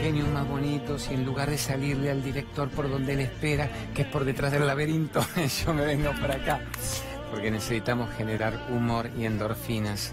[0.00, 4.02] ingenios más bonitos y en lugar de salirle al director por donde él espera, que
[4.02, 5.20] es por detrás del laberinto,
[5.66, 6.60] yo me vengo para acá.
[7.30, 10.10] Porque necesitamos generar humor y endorfinas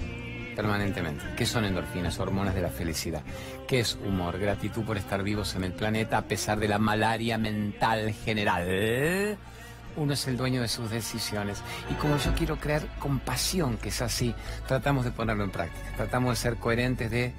[0.57, 1.23] permanentemente.
[1.37, 2.19] ¿Qué son endorfinas?
[2.19, 3.21] Hormonas de la felicidad.
[3.65, 4.37] ¿Qué es humor?
[4.37, 9.37] Gratitud por estar vivos en el planeta a pesar de la malaria mental general.
[9.95, 11.63] Uno es el dueño de sus decisiones.
[11.89, 14.35] Y como yo quiero crear compasión, que es así,
[14.67, 15.95] tratamos de ponerlo en práctica.
[15.95, 17.33] Tratamos de ser coherentes de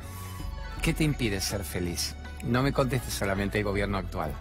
[0.80, 2.16] ¿qué te impide ser feliz?
[2.44, 4.32] No me contestes solamente el gobierno actual.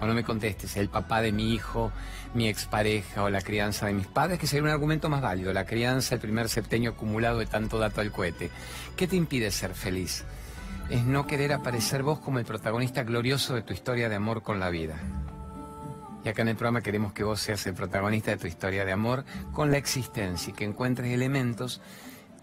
[0.00, 1.92] O no me contestes el papá de mi hijo,
[2.34, 5.52] mi expareja o la crianza de mis padres, que sería un argumento más válido.
[5.52, 8.50] La crianza, el primer septenio acumulado de tanto dato al cohete.
[8.96, 10.24] ¿Qué te impide ser feliz?
[10.88, 14.58] Es no querer aparecer vos como el protagonista glorioso de tu historia de amor con
[14.58, 14.96] la vida.
[16.24, 18.92] Y acá en el programa queremos que vos seas el protagonista de tu historia de
[18.92, 21.80] amor con la existencia y que encuentres elementos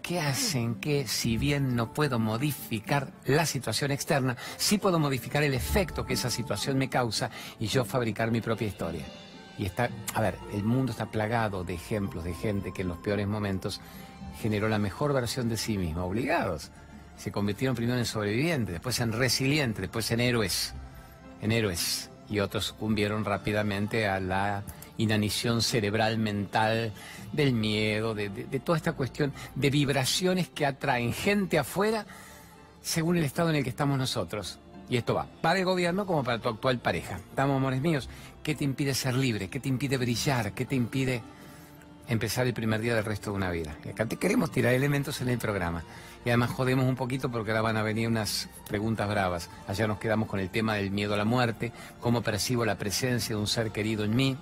[0.02, 5.54] que hacen que, si bien no puedo modificar la situación externa, sí puedo modificar el
[5.54, 9.04] efecto que esa situación me causa y yo fabricar mi propia historia.
[9.58, 12.98] Y está, a ver, el mundo está plagado de ejemplos de gente que en los
[12.98, 13.80] peores momentos
[14.40, 16.70] generó la mejor versión de sí misma, obligados.
[17.16, 20.74] Se convirtieron primero en sobrevivientes, después en resilientes, después en héroes,
[21.42, 24.62] en héroes y otros sucumbieron rápidamente a la
[24.98, 26.92] inanición cerebral mental
[27.32, 28.28] del miedo, de,
[28.64, 32.06] toda esta cuestión de vibraciones que atraen gente afuera
[32.82, 34.58] según el estado en el que estamos nosotros.
[34.88, 37.16] Y esto va para el gobierno como para tu actual pareja.
[37.16, 38.08] Estamos, amores míos,
[38.42, 39.48] ¿qué te impide ser libre?
[39.48, 40.52] ¿Qué te impide brillar?
[40.52, 41.22] ¿Qué te impide
[42.08, 43.76] empezar el primer día del resto de una vida?
[43.84, 45.84] Y acá te queremos tirar elementos en el programa.
[46.24, 49.50] Y además jodemos un poquito porque ahora van a venir unas preguntas bravas.
[49.66, 53.34] Allá nos quedamos con el tema del miedo a la muerte, cómo percibo la presencia
[53.34, 54.36] de un ser querido en mí.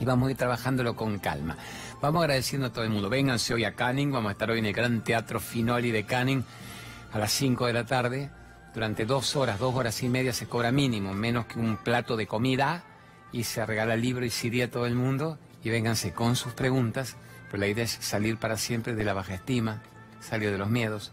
[0.00, 1.56] Y vamos a ir trabajándolo con calma.
[2.02, 3.08] Vamos agradeciendo a todo el mundo.
[3.08, 6.42] Vénganse hoy a Canning, vamos a estar hoy en el Gran Teatro Finoli de Canning
[7.12, 8.28] a las 5 de la tarde.
[8.74, 12.26] Durante dos horas, dos horas y media se cobra mínimo, menos que un plato de
[12.26, 12.82] comida
[13.30, 15.38] y se regala libro y CD a todo el mundo.
[15.62, 17.14] Y vénganse con sus preguntas,
[17.52, 19.80] pero la idea es salir para siempre de la baja estima,
[20.18, 21.12] salir de los miedos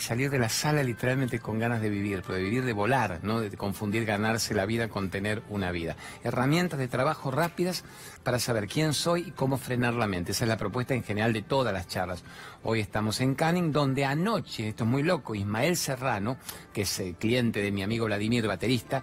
[0.00, 3.40] salir de la sala literalmente con ganas de vivir, pero de vivir de volar, no
[3.40, 5.96] de confundir ganarse la vida con tener una vida.
[6.24, 7.84] Herramientas de trabajo rápidas
[8.22, 10.32] para saber quién soy y cómo frenar la mente.
[10.32, 12.24] Esa es la propuesta en general de todas las charlas.
[12.62, 16.38] Hoy estamos en Canning, donde anoche, esto es muy loco, Ismael Serrano,
[16.72, 19.02] que es el cliente de mi amigo Vladimir, baterista,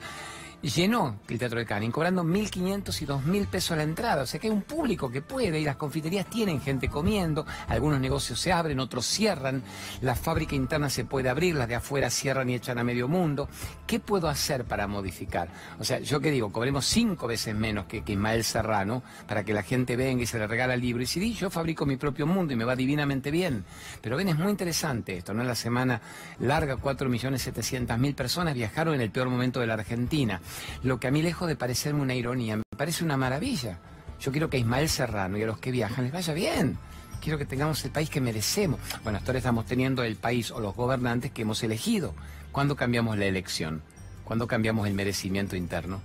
[0.62, 4.24] llenó el Teatro de Canning, cobrando 1.500 y 2.000 pesos la entrada.
[4.24, 8.00] O sea que hay un público que puede y las confiterías tienen gente comiendo, algunos
[8.00, 9.64] negocios se abren, otros cierran,
[10.02, 13.50] la fábrica interna se puede abrir, las de afuera cierran y echan a medio mundo.
[13.86, 15.50] ¿Qué puedo hacer para modificar?
[15.80, 19.54] O sea, yo que digo, cobremos cinco veces menos que, que Ismael Serrano para que
[19.54, 21.04] la gente venga y se le regala libro.
[21.04, 23.64] Y di, yo fabrico mi propio mundo y me va divinamente bien.
[24.02, 25.42] Pero ven, es muy interesante esto, ¿no?
[25.42, 26.02] En la semana
[26.40, 30.42] larga, 4.700.000 personas viajaron en el peor momento de la Argentina.
[30.84, 33.80] Lo que a mí, lejos de parecerme una ironía, me parece una maravilla.
[34.20, 36.78] Yo quiero que a Ismael Serrano y a los que viajan les vaya bien.
[37.22, 38.80] Quiero que tengamos el país que merecemos.
[39.04, 42.14] Bueno, hasta ahora estamos teniendo el país o los gobernantes que hemos elegido.
[42.52, 43.82] ¿Cuándo cambiamos la elección?
[44.24, 46.02] ¿Cuándo cambiamos el merecimiento interno?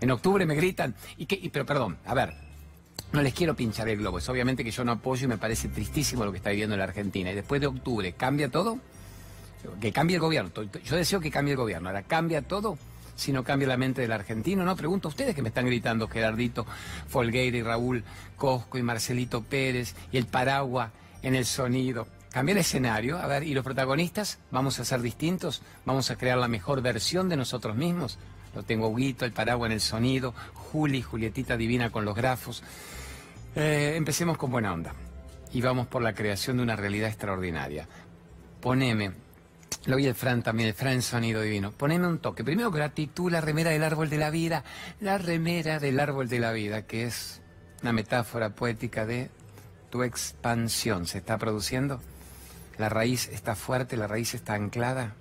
[0.00, 2.34] En octubre me gritan, y que, pero perdón, a ver,
[3.12, 4.18] no les quiero pinchar el globo.
[4.18, 6.84] Es obviamente que yo no apoyo y me parece tristísimo lo que está viviendo la
[6.84, 7.30] Argentina.
[7.30, 8.78] Y después de octubre, ¿cambia todo?
[9.80, 10.50] Que cambie el gobierno.
[10.84, 11.88] Yo deseo que cambie el gobierno.
[11.88, 12.78] Ahora, ¿cambia todo?
[13.16, 14.64] Si no cambia la mente del argentino.
[14.64, 16.66] No, pregunto a ustedes que me están gritando, Gerardito,
[17.08, 18.04] Folgueira y Raúl
[18.36, 22.06] Cosco y Marcelito Pérez y el Paragua en el sonido.
[22.30, 24.38] Cambia el escenario, a ver, ¿y los protagonistas?
[24.50, 25.62] ¿Vamos a ser distintos?
[25.86, 28.18] ¿Vamos a crear la mejor versión de nosotros mismos?
[28.54, 32.62] Lo tengo Huguito, el Paragua en el sonido, Juli, Julietita Divina con los grafos.
[33.54, 34.92] Eh, empecemos con buena onda
[35.52, 37.88] y vamos por la creación de una realidad extraordinaria.
[38.60, 39.12] Poneme
[39.86, 41.70] lo vi el Fran también, el Fran Sonido Divino.
[41.70, 42.42] Poneme un toque.
[42.42, 44.64] Primero gratitud, la remera del árbol de la vida.
[45.00, 47.40] La remera del árbol de la vida, que es
[47.82, 49.30] una metáfora poética de
[49.90, 51.06] tu expansión.
[51.06, 52.00] ¿Se está produciendo?
[52.78, 55.14] La raíz está fuerte, la raíz está anclada.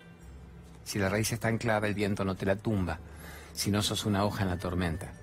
[0.83, 2.99] Si la raíz está anclada, el viento no te la tumba.
[3.53, 5.13] Si no sos una hoja en la tormenta.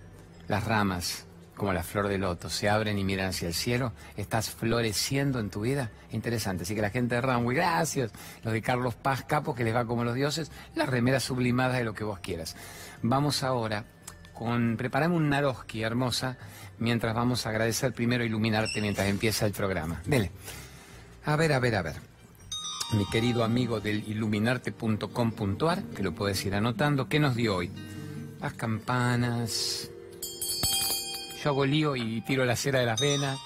[0.46, 1.26] Las ramas
[1.56, 5.50] como la flor de loto, se abren y miran hacia el cielo, estás floreciendo en
[5.50, 5.90] tu vida.
[6.10, 6.64] Interesante.
[6.64, 8.10] Así que la gente de Ramway, gracias.
[8.42, 11.84] Los de Carlos Paz Capo, que les va como los dioses, las remeras sublimadas de
[11.84, 12.56] lo que vos quieras.
[13.02, 13.84] Vamos ahora
[14.32, 14.76] con.
[14.76, 16.36] Preparame un Naroski hermosa,
[16.78, 20.02] mientras vamos a agradecer primero iluminarte mientras empieza el programa.
[20.06, 20.30] Dele.
[21.24, 21.96] A ver, a ver, a ver.
[22.94, 27.70] Mi querido amigo del iluminarte.com.ar, que lo puedes ir anotando, ¿qué nos dio hoy?
[28.40, 29.91] Las campanas,
[31.42, 33.38] yo hago lío y tiro la cera de las venas.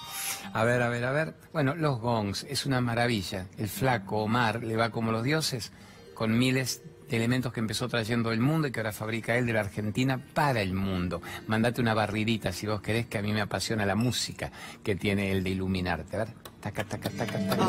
[0.52, 1.34] A ver, a ver, a ver.
[1.52, 3.46] Bueno, los gongs, es una maravilla.
[3.58, 5.72] El flaco Omar le va como los dioses,
[6.14, 9.60] con miles elementos que empezó trayendo del mundo y que ahora fabrica él de la
[9.60, 11.22] Argentina para el mundo.
[11.46, 14.50] Mandate una barridita si vos querés, que a mí me apasiona la música
[14.82, 16.16] que tiene el de iluminarte.
[16.16, 16.28] A ver,
[16.60, 17.66] taca, taca, taca, taca.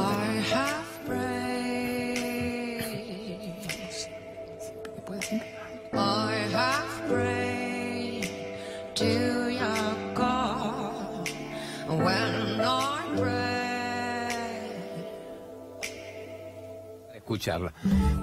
[17.27, 17.74] Escucharla.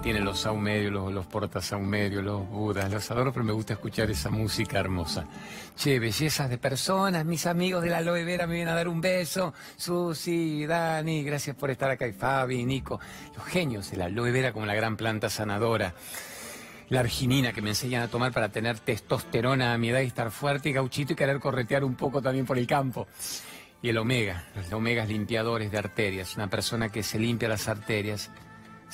[0.03, 4.31] Tiene los saumerios, los, los portasaumerio, los budas, los adoro, pero me gusta escuchar esa
[4.31, 5.27] música hermosa.
[5.77, 9.03] Che, bellezas de personas, mis amigos de la aloe vera me vienen a dar un
[9.03, 9.53] beso.
[9.77, 12.07] Susi, Dani, gracias por estar acá.
[12.07, 12.99] Y Fabi, Nico,
[13.37, 15.95] los genios de la aloe vera como la gran planta sanadora
[16.91, 20.31] la arginina que me enseñan a tomar para tener testosterona a mi edad y estar
[20.31, 23.09] fuerte y gauchito y querer corretear un poco también por el campo.
[23.83, 28.31] Y el omega, los omegas limpiadores de arterias, una persona que se limpia las arterias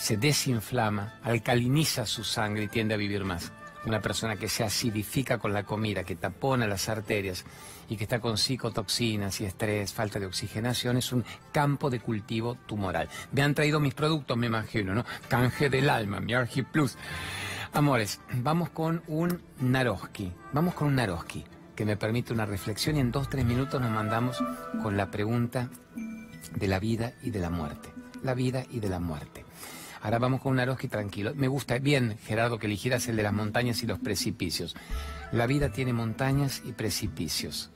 [0.00, 3.52] se desinflama, alcaliniza su sangre y tiende a vivir más.
[3.85, 7.44] Una persona que se acidifica con la comida, que tapona las arterias
[7.88, 12.56] y que está con psicotoxinas y estrés, falta de oxigenación, es un campo de cultivo
[12.67, 13.11] tumoral.
[13.32, 15.05] Me han traído mis productos, me imagino, ¿no?
[15.29, 16.96] Canje del alma, mi Argi Plus.
[17.75, 20.32] Amores, vamos con un Naroski.
[20.53, 21.44] Vamos con un Naroski
[21.76, 24.43] que me permite una reflexión y en dos, tres minutos nos mandamos
[24.82, 25.69] con la pregunta
[26.55, 27.91] de la vida y de la muerte.
[28.23, 29.44] La vida y de la muerte.
[30.02, 31.35] Ahora vamos con un Naroski tranquilo.
[31.35, 34.75] Me gusta bien, Gerardo, que eligieras el de las montañas y los precipicios.
[35.32, 37.70] La vida tiene montañas y precipicios,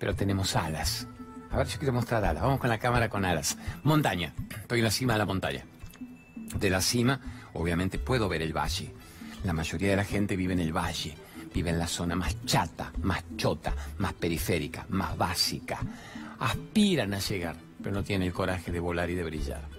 [0.00, 1.06] pero tenemos alas.
[1.50, 2.42] A ver, yo quiero mostrar alas.
[2.42, 3.58] Vamos con la cámara con alas.
[3.84, 4.34] Montaña.
[4.50, 5.64] Estoy en la cima de la montaña.
[6.58, 7.20] De la cima,
[7.52, 8.92] obviamente, puedo ver el valle.
[9.44, 11.14] La mayoría de la gente vive en el valle.
[11.54, 15.78] Vive en la zona más chata, más chota, más periférica, más básica.
[16.40, 19.71] Aspiran a llegar, pero no tienen el coraje de volar y de brillar.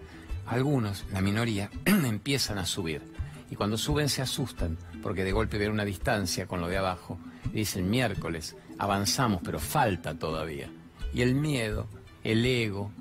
[0.46, 3.02] Algunos, la minoría, empiezan a subir.
[3.50, 7.20] Y cuando suben se asustan, porque de golpe ven una distancia con lo de abajo.
[7.52, 10.70] Y dicen, miércoles, avanzamos, pero falta todavía.
[11.14, 11.88] Y el miedo,
[12.24, 12.92] el ego,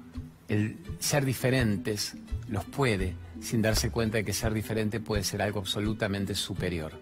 [0.48, 2.16] el ser diferentes,
[2.48, 6.92] los puede, sin darse cuenta de que ser diferente puede ser algo absolutamente superior.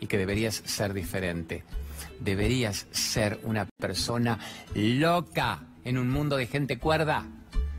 [0.00, 1.62] Y que deberías ser diferente.
[2.18, 4.38] Deberías ser una persona
[4.74, 7.26] loca en un mundo de gente cuerda.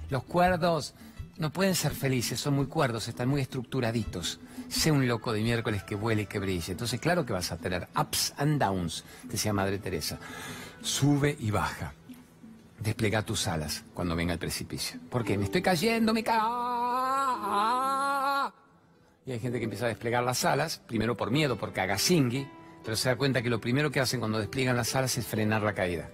[0.10, 0.94] Los cuerdos
[1.38, 4.40] no pueden ser felices, son muy cuerdos, están muy estructuraditos.
[4.70, 6.72] Sé un loco de miércoles que vuele y que brille.
[6.72, 10.20] Entonces, claro que vas a tener ups and downs, decía Madre Teresa.
[10.82, 11.94] Sube y baja.
[12.80, 15.00] Desplega tus alas cuando venga el precipicio.
[15.10, 16.54] Porque me estoy cayendo, me cago.
[19.26, 22.48] Y hay gente que empieza a desplegar las alas, primero por miedo, porque haga singui,
[22.84, 25.64] pero se da cuenta que lo primero que hacen cuando despliegan las alas es frenar
[25.64, 26.10] la caída.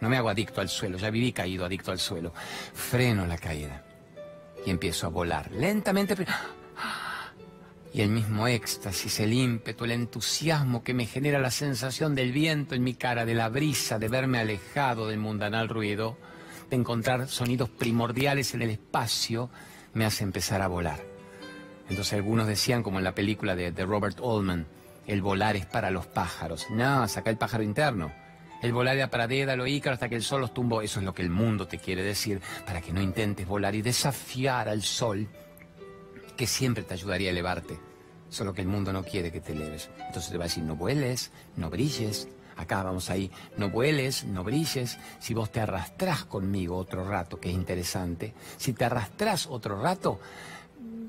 [0.00, 2.32] No me hago adicto al suelo, ya viví caído, adicto al suelo.
[2.74, 3.82] Freno la caída
[4.64, 6.16] y empiezo a volar lentamente.
[7.94, 12.74] Y el mismo éxtasis, el ímpetu, el entusiasmo que me genera la sensación del viento
[12.74, 16.16] en mi cara, de la brisa, de verme alejado del mundanal ruido,
[16.70, 19.50] de encontrar sonidos primordiales en el espacio,
[19.92, 21.00] me hace empezar a volar.
[21.90, 24.66] Entonces algunos decían, como en la película de, de Robert Allman,
[25.06, 26.68] el volar es para los pájaros.
[26.70, 28.10] No, saca el pájaro interno.
[28.62, 30.82] El volar era para Dédalo, Ícaro, hasta que el sol los tumbó.
[30.82, 33.82] Eso es lo que el mundo te quiere decir, para que no intentes volar y
[33.82, 35.26] desafiar al sol,
[36.36, 37.78] que siempre te ayudaría a elevarte.
[38.28, 39.90] Solo que el mundo no quiere que te eleves.
[40.06, 42.28] Entonces te va a decir, no vueles, no brilles.
[42.56, 44.96] Acá vamos ahí, no vueles, no brilles.
[45.18, 50.20] Si vos te arrastrás conmigo otro rato, que es interesante, si te arrastrás otro rato,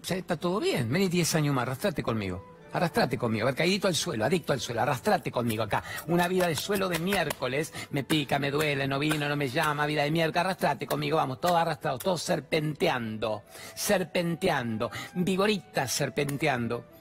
[0.09, 0.91] está todo bien.
[0.91, 2.52] Vení 10 años más, arrastrate conmigo.
[2.73, 5.83] Arrastrate conmigo, caído al suelo, adicto al suelo, arrastrate conmigo acá.
[6.07, 9.85] Una vida de suelo de miércoles, me pica, me duele, no vino, no me llama,
[9.85, 13.43] vida de miércoles, arrastrate conmigo, vamos, todos arrastrados, todos serpenteando,
[13.75, 16.92] serpenteando, vigoritas serpenteando.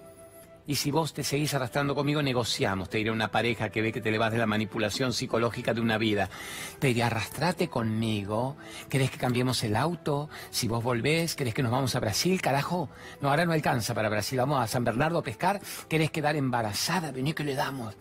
[0.66, 2.88] Y si vos te seguís arrastrando conmigo, negociamos.
[2.88, 5.81] Te diré una pareja que ve que te le vas de la manipulación psicológica de
[5.81, 6.31] una vida.
[6.78, 8.57] Te diré, arrastrate conmigo.
[8.88, 10.31] ¿Querés que cambiemos el auto?
[10.50, 12.40] Si vos volvés, ¿querés que nos vamos a Brasil?
[12.40, 12.88] Carajo,
[13.21, 14.38] no, ahora no alcanza para Brasil.
[14.38, 15.61] Vamos a San Bernardo a pescar.
[15.88, 17.11] ¿Querés quedar embarazada?
[17.11, 17.95] Vení que le damos.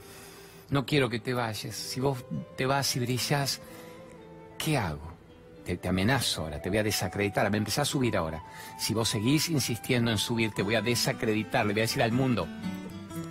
[0.69, 1.75] No quiero que te vayas.
[1.75, 2.23] Si vos
[2.55, 3.59] te vas y brillas,
[4.57, 5.10] ¿qué hago?
[5.77, 8.43] Te, amenazo ahora, te voy a desacreditar, me empezás a subir ahora.
[8.77, 12.11] Si vos seguís insistiendo en subir, te voy a desacreditar, le voy a decir al
[12.11, 12.47] mundo,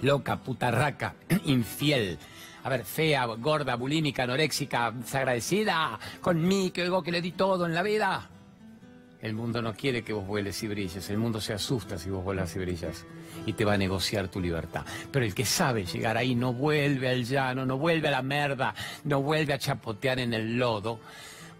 [0.02, 2.18] loca, putarraca, infiel.
[2.62, 7.74] A ver, fea, gorda, bulímica, anoréxica, desagradecida, conmigo, que oigo que le di todo en
[7.74, 8.28] la vida.
[9.22, 12.24] El mundo no quiere que vos vueles y brilles, el mundo se asusta si vos
[12.24, 13.04] vuelas y brillas
[13.44, 14.84] y te va a negociar tu libertad.
[15.10, 18.74] Pero el que sabe llegar ahí no vuelve al llano, no vuelve a la merda,
[19.04, 21.00] no vuelve a chapotear en el lodo,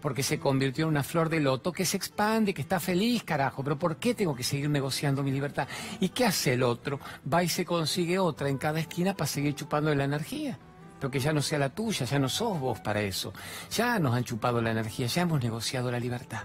[0.01, 3.63] porque se convirtió en una flor de loto que se expande, que está feliz, carajo.
[3.63, 5.67] Pero ¿por qué tengo que seguir negociando mi libertad?
[5.99, 6.99] ¿Y qué hace el otro?
[7.31, 10.57] Va y se consigue otra en cada esquina para seguir chupando la energía.
[10.99, 13.33] Pero que ya no sea la tuya, ya no sos vos para eso.
[13.71, 16.43] Ya nos han chupado la energía, ya hemos negociado la libertad.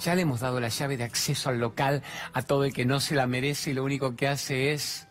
[0.00, 3.00] Ya le hemos dado la llave de acceso al local a todo el que no
[3.00, 5.08] se la merece y lo único que hace es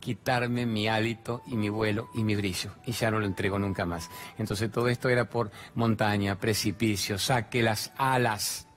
[0.00, 2.72] quitarme mi hálito y mi vuelo y mi brillo.
[2.84, 4.10] Y ya no lo entrego nunca más.
[4.38, 8.68] Entonces todo esto era por montaña, precipicio, saque las alas,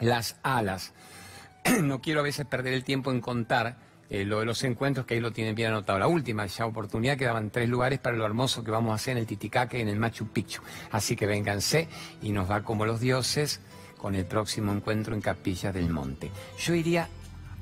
[0.00, 0.92] las alas.
[1.82, 3.76] no quiero a veces perder el tiempo en contar
[4.10, 5.98] eh, lo de los encuentros, que ahí lo tienen bien anotado.
[5.98, 9.18] La última ya oportunidad, quedaban tres lugares para lo hermoso que vamos a hacer en
[9.18, 10.62] el Titicaca y en el Machu Picchu.
[10.90, 11.88] Así que vénganse
[12.22, 13.60] y nos va como los dioses
[13.98, 16.30] con el próximo encuentro en Capilla del Monte.
[16.58, 17.08] Yo iría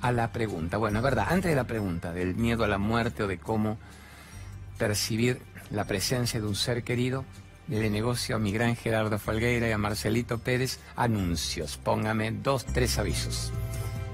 [0.00, 0.76] a la pregunta.
[0.76, 3.78] Bueno, es verdad, antes de la pregunta del miedo a la muerte o de cómo
[4.78, 7.24] percibir la presencia de un ser querido,
[7.68, 11.76] le negocio a mi gran Gerardo Falgueira y a Marcelito Pérez anuncios.
[11.78, 13.52] Póngame dos, tres avisos.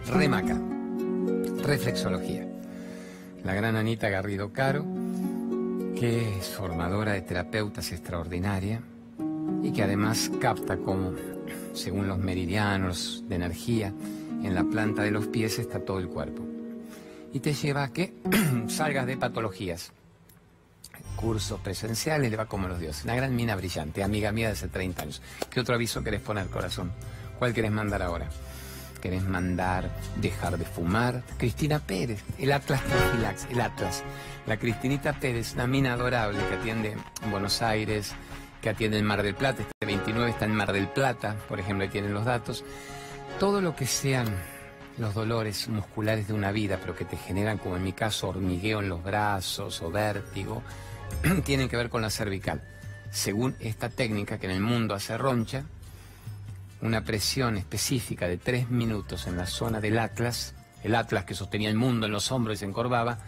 [0.07, 0.59] Remaca,
[1.63, 2.47] reflexología.
[3.45, 4.85] La gran Anita Garrido Caro,
[5.99, 8.81] que es formadora de terapeutas extraordinaria
[9.63, 11.13] y que además capta como,
[11.75, 13.93] según los meridianos de energía,
[14.43, 16.43] en la planta de los pies está todo el cuerpo.
[17.33, 18.13] Y te lleva a que
[18.69, 19.93] salgas de patologías.
[21.17, 23.05] Cursos presenciales, le va como los dioses.
[23.05, 25.23] Una gran mina brillante, amiga mía de hace 30 años.
[25.51, 26.93] ¿Qué otro aviso querés poner, corazón?
[27.39, 28.29] ¿Cuál querés mandar ahora?
[29.01, 31.23] ¿Querés mandar dejar de fumar?
[31.39, 34.03] Cristina Pérez, el Atlas Profilax, el Atlas.
[34.47, 38.13] La Cristinita Pérez, una mina adorable que atiende en Buenos Aires,
[38.61, 39.63] que atiende en Mar del Plata.
[39.63, 42.65] Este 29 está en Mar del Plata, por ejemplo, ahí tienen los datos
[43.43, 44.29] todo lo que sean
[44.99, 48.79] los dolores musculares de una vida, pero que te generan, como en mi caso, hormigueo
[48.79, 50.63] en los brazos o vértigo,
[51.45, 52.63] tienen que ver con la cervical.
[53.11, 55.65] Según esta técnica que en el mundo hace roncha,
[56.83, 61.69] una presión específica de tres minutos en la zona del atlas, el atlas que sostenía
[61.69, 63.19] el mundo en los hombros y se encorvaba,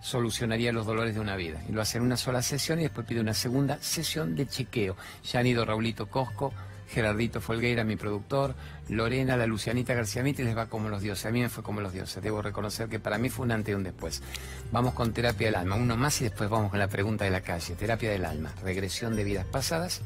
[0.00, 1.60] solucionaría los dolores de una vida.
[1.68, 4.96] Y lo hace en una sola sesión y después pide una segunda sesión de chequeo.
[5.24, 6.54] Ya han ido Raulito Cosco,
[6.94, 8.54] Gerardito Folgueira, mi productor,
[8.88, 11.26] Lorena, la Lucianita García Miti, les va como los dioses.
[11.26, 12.22] A mí me fue como los dioses.
[12.22, 14.22] Debo reconocer que para mí fue un antes y un después.
[14.70, 17.40] Vamos con terapia del alma, uno más y después vamos con la pregunta de la
[17.40, 17.74] calle.
[17.74, 20.02] Terapia del alma, regresión de vidas pasadas,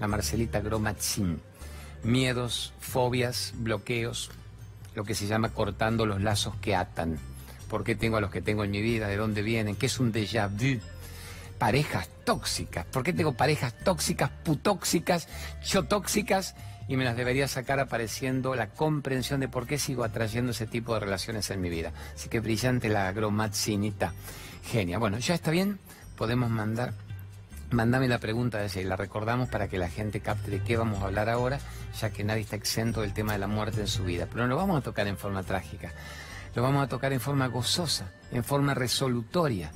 [0.00, 1.42] la Marcelita Gromatzin.
[2.04, 4.30] Miedos, fobias, bloqueos,
[4.94, 7.18] lo que se llama cortando los lazos que atan.
[7.68, 9.08] ¿Por qué tengo a los que tengo en mi vida?
[9.08, 9.76] ¿De dónde vienen?
[9.76, 10.80] ¿Qué es un déjà vu?
[11.60, 12.86] Parejas tóxicas.
[12.86, 15.28] ¿Por qué tengo parejas tóxicas, putóxicas,
[15.62, 16.56] chotóxicas?
[16.88, 20.94] Y me las debería sacar apareciendo la comprensión de por qué sigo atrayendo ese tipo
[20.94, 21.92] de relaciones en mi vida.
[22.14, 24.14] Así que brillante la agromatzinita.
[24.64, 24.98] Genia.
[24.98, 25.78] Bueno, ya está bien.
[26.16, 26.94] Podemos mandar.
[27.70, 30.78] Mándame la pregunta de ella y la recordamos para que la gente capte de qué
[30.78, 31.60] vamos a hablar ahora,
[32.00, 34.26] ya que nadie está exento del tema de la muerte en su vida.
[34.26, 35.92] Pero no lo vamos a tocar en forma trágica.
[36.54, 39.70] Lo vamos a tocar en forma gozosa, en forma resolutoria,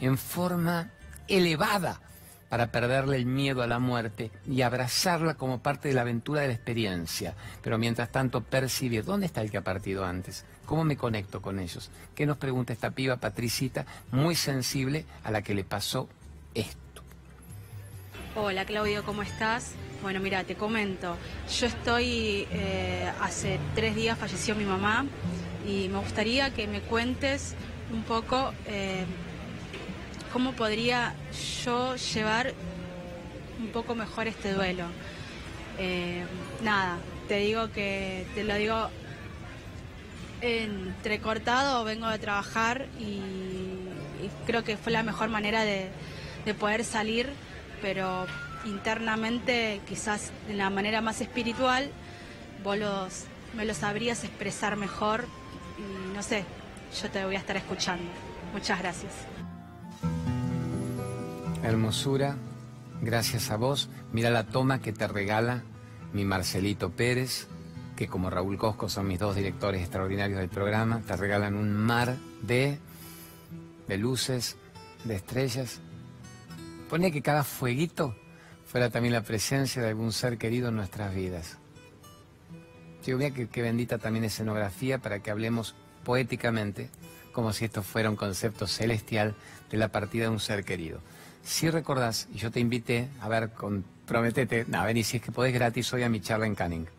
[0.00, 0.90] en forma
[1.28, 2.00] elevada
[2.48, 6.48] para perderle el miedo a la muerte y abrazarla como parte de la aventura de
[6.48, 7.34] la experiencia.
[7.62, 10.44] Pero mientras tanto percibir, ¿dónde está el que ha partido antes?
[10.64, 11.90] ¿Cómo me conecto con ellos?
[12.14, 16.08] ¿Qué nos pregunta esta piba Patricita, muy sensible a la que le pasó
[16.54, 17.02] esto?
[18.34, 19.72] Hola Claudio, ¿cómo estás?
[20.02, 21.16] Bueno, mira, te comento.
[21.58, 25.06] Yo estoy, eh, hace tres días falleció mi mamá
[25.66, 27.54] y me gustaría que me cuentes
[27.92, 28.52] un poco...
[28.66, 29.04] Eh,
[30.32, 31.14] cómo podría
[31.64, 32.54] yo llevar
[33.60, 34.84] un poco mejor este duelo.
[35.78, 36.24] Eh,
[36.62, 38.88] nada, te digo que te lo digo
[40.40, 43.28] entrecortado, vengo de trabajar y,
[44.46, 45.90] creo que fue la mejor manera de,
[46.58, 47.28] poder salir,
[47.82, 48.26] pero
[48.64, 51.90] internamente quizás de la manera más espiritual
[52.64, 55.26] vos me lo sabrías expresar mejor
[55.78, 56.44] y no sé,
[57.02, 58.10] yo te voy a estar escuchando.
[58.54, 59.12] Muchas gracias.
[61.62, 62.36] Hermosura,
[63.02, 63.88] gracias a vos.
[64.12, 65.64] Mira la toma que te regala
[66.12, 67.48] mi Marcelito Pérez,
[67.96, 72.16] que como Raúl Cosco son mis dos directores extraordinarios del programa, te regalan un mar
[72.42, 72.78] de,
[73.88, 74.56] luces,
[75.04, 75.80] de estrellas.
[76.88, 78.16] Pone que cada fueguito
[78.64, 81.58] fuera también la presencia de algún ser querido en nuestras vidas.
[83.04, 85.74] Yo mira que, que bendita también escenografía para que hablemos
[86.04, 86.88] poéticamente,
[87.32, 89.34] como si esto fuera un concepto celestial
[89.70, 91.00] de la partida de un ser querido.
[91.42, 95.32] Si recordás, yo te invité, a ver, con, prometete, no, ven, y si es que
[95.32, 96.97] podés gratis hoy a mi charla en Canning.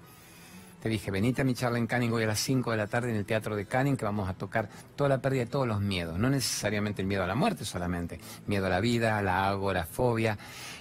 [0.81, 3.09] Te dije, venite a mi charla en Canning hoy a las 5 de la tarde
[3.09, 5.81] en el Teatro de Canning, que vamos a tocar toda la pérdida de todos los
[5.81, 6.17] miedos.
[6.17, 8.17] No necesariamente el miedo a la muerte solamente.
[8.47, 10.37] Miedo a la vida, a la agorafobia,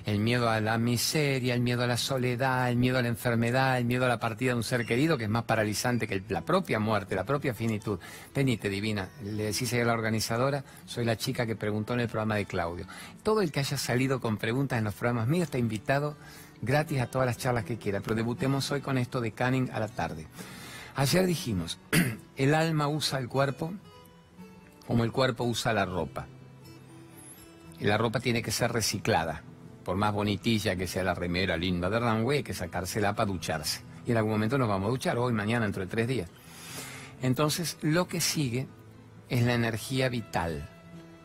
[0.07, 3.76] el miedo a la miseria, el miedo a la soledad, el miedo a la enfermedad,
[3.76, 6.43] el miedo a la partida de un ser querido, que es más paralizante que la
[6.43, 7.99] propia muerte, la propia finitud.
[8.33, 9.09] Venite, divina.
[9.25, 12.87] Le decís a la organizadora, soy la chica que preguntó en el programa de Claudio.
[13.25, 16.17] Todo el que haya salido con preguntas en los programas míos está invitado
[16.62, 19.81] gratis a todas las charlas que quiera, pero debutemos hoy con esto de Canning a
[19.81, 20.27] la tarde.
[20.97, 21.79] Ayer dijimos,
[22.37, 23.73] el alma usa el cuerpo
[24.88, 26.27] como el cuerpo usa la ropa.
[27.79, 29.43] Y la ropa tiene que ser reciclada.
[29.85, 33.83] Por más bonitilla que sea la remera linda de runway, hay que sacársela para ducharse.
[34.07, 36.31] Y en algún momento nos vamos a duchar, hoy, mañana, dentro de tres días.
[37.21, 38.67] Entonces, lo que sigue
[39.29, 40.67] es la energía vital.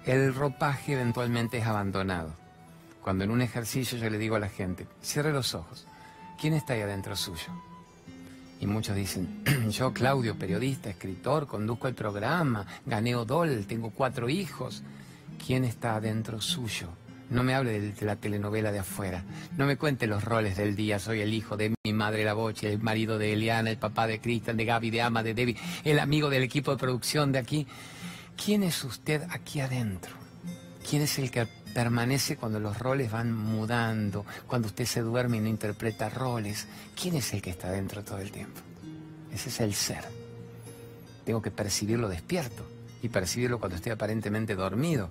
[0.05, 2.35] El ropaje eventualmente es abandonado.
[3.03, 5.85] Cuando en un ejercicio yo le digo a la gente, cierre los ojos,
[6.39, 7.51] ¿quién está ahí adentro suyo?
[8.61, 14.83] Y muchos dicen, yo Claudio, periodista, escritor, conduzco el programa, gané Odol, tengo cuatro hijos.
[15.45, 16.87] ¿Quién está adentro suyo?
[17.29, 19.25] No me hable de, la telenovela de afuera.
[19.57, 20.97] No me cuente los roles del día.
[20.99, 24.21] Soy el hijo de mi madre, la Boche, el marido de Eliana, el papá de
[24.21, 27.67] Cristian, de Gaby, de Ama, de Debbie, el amigo del equipo de producción de aquí.
[28.41, 30.13] ¿Quién es usted aquí adentro?
[30.89, 31.41] ¿Quién es el que
[31.73, 36.67] permanece cuando los roles van mudando, cuando usted se duerme y no interpreta roles.
[36.99, 38.61] ¿Quién es el que está dentro todo el tiempo?
[39.33, 40.03] Ese es el ser.
[41.25, 42.65] Tengo que percibirlo despierto
[43.01, 45.09] y percibirlo cuando estoy aparentemente dormido,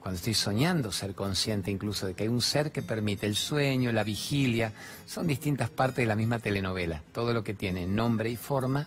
[0.00, 3.92] cuando estoy soñando, ser consciente incluso de que hay un ser que permite el sueño,
[3.92, 4.72] la vigilia.
[5.06, 7.02] Son distintas partes de la misma telenovela.
[7.12, 8.86] Todo lo que tiene nombre y forma,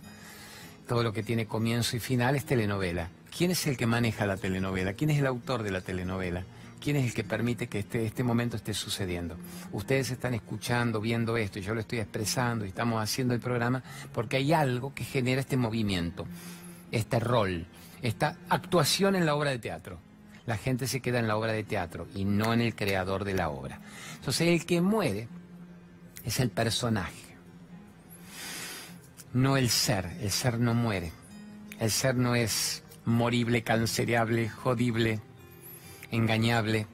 [0.87, 3.09] todo lo que tiene comienzo y final es telenovela.
[3.35, 4.93] ¿Quién es el que maneja la telenovela?
[4.93, 6.43] ¿Quién es el autor de la telenovela?
[6.81, 9.37] ¿Quién es el que permite que este, este momento esté sucediendo?
[9.71, 13.83] Ustedes están escuchando, viendo esto, y yo lo estoy expresando y estamos haciendo el programa
[14.11, 16.25] porque hay algo que genera este movimiento,
[16.91, 17.67] este rol,
[18.01, 19.99] esta actuación en la obra de teatro.
[20.47, 23.35] La gente se queda en la obra de teatro y no en el creador de
[23.35, 23.79] la obra.
[24.15, 25.27] Entonces el que muere
[26.25, 27.31] es el personaje,
[29.33, 30.17] no el ser.
[30.19, 31.11] El ser no muere.
[31.79, 35.21] El ser no es morible, cancereable, jodible,
[36.11, 36.87] engañable,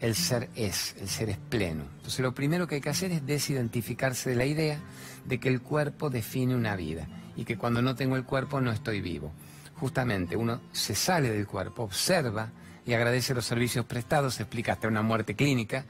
[0.00, 1.84] el ser es, el ser es pleno.
[1.96, 4.78] Entonces lo primero que hay que hacer es desidentificarse de la idea
[5.26, 8.72] de que el cuerpo define una vida y que cuando no tengo el cuerpo no
[8.72, 9.32] estoy vivo.
[9.76, 12.50] Justamente uno se sale del cuerpo, observa
[12.86, 15.84] y agradece los servicios prestados, explica hasta una muerte clínica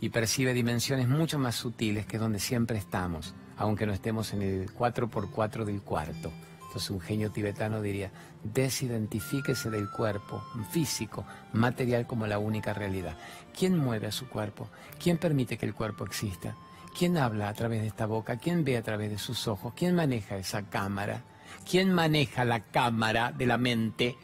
[0.00, 4.70] y percibe dimensiones mucho más sutiles que donde siempre estamos, aunque no estemos en el
[4.74, 6.32] 4x4 del cuarto.
[6.66, 8.10] Entonces un genio tibetano diría,
[8.44, 13.16] desidentifíquese del cuerpo físico, material como la única realidad.
[13.56, 14.68] ¿Quién mueve a su cuerpo?
[15.02, 16.54] ¿Quién permite que el cuerpo exista?
[16.96, 18.36] ¿Quién habla a través de esta boca?
[18.36, 19.72] ¿Quién ve a través de sus ojos?
[19.74, 21.22] ¿Quién maneja esa cámara?
[21.68, 24.16] ¿Quién maneja la cámara de la mente?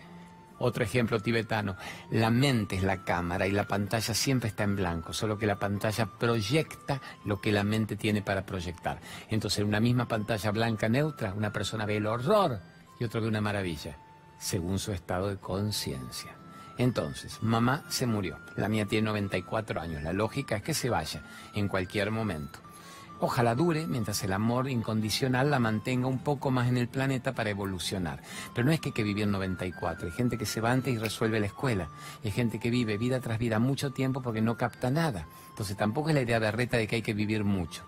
[0.61, 1.77] Otro ejemplo tibetano,
[2.11, 5.59] la mente es la cámara y la pantalla siempre está en blanco, solo que la
[5.59, 9.01] pantalla proyecta lo que la mente tiene para proyectar.
[9.31, 12.61] Entonces, en una misma pantalla blanca neutra, una persona ve el horror
[12.99, 13.97] y otro ve una maravilla,
[14.39, 16.37] según su estado de conciencia.
[16.77, 21.23] Entonces, mamá se murió, la mía tiene 94 años, la lógica es que se vaya
[21.55, 22.61] en cualquier momento.
[23.21, 27.51] Ojalá dure mientras el amor incondicional la mantenga un poco más en el planeta para
[27.51, 28.23] evolucionar.
[28.55, 30.07] Pero no es que que vivir 94.
[30.07, 31.89] Hay gente que se va antes y resuelve la escuela.
[32.25, 35.27] Hay gente que vive vida tras vida mucho tiempo porque no capta nada.
[35.51, 37.83] Entonces tampoco es la idea berreta de que hay que vivir mucho.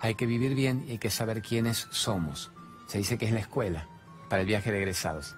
[0.00, 2.50] Hay que vivir bien y hay que saber quiénes somos.
[2.86, 3.86] Se dice que es la escuela
[4.30, 5.36] para el viaje de egresados.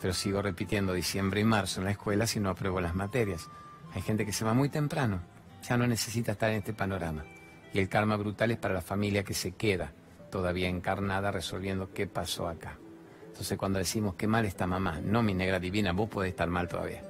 [0.00, 3.48] Pero sigo repitiendo diciembre y marzo en la escuela si no apruebo las materias.
[3.94, 5.20] Hay gente que se va muy temprano.
[5.68, 7.24] Ya no necesita estar en este panorama.
[7.72, 9.92] Y el karma brutal es para la familia que se queda
[10.30, 12.78] todavía encarnada resolviendo qué pasó acá.
[13.26, 16.68] Entonces cuando decimos qué mal está mamá, no mi negra divina, vos podés estar mal
[16.68, 17.02] todavía.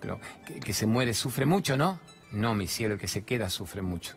[0.00, 1.98] Pero que, que se muere sufre mucho, ¿no?
[2.32, 4.14] No, mi cielo, el que se queda sufre mucho.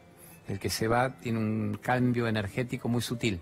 [0.47, 3.39] El que se va tiene un cambio energético muy sutil.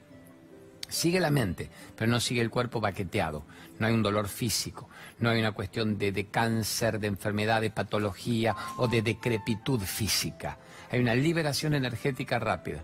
[0.88, 3.44] Sigue la mente, pero no sigue el cuerpo baqueteado.
[3.80, 8.56] No hay un dolor físico, no hay una cuestión de, cáncer, de enfermedad, de patología
[8.78, 10.58] o de decrepitud física
[10.90, 12.84] hay una liberación energética rápida.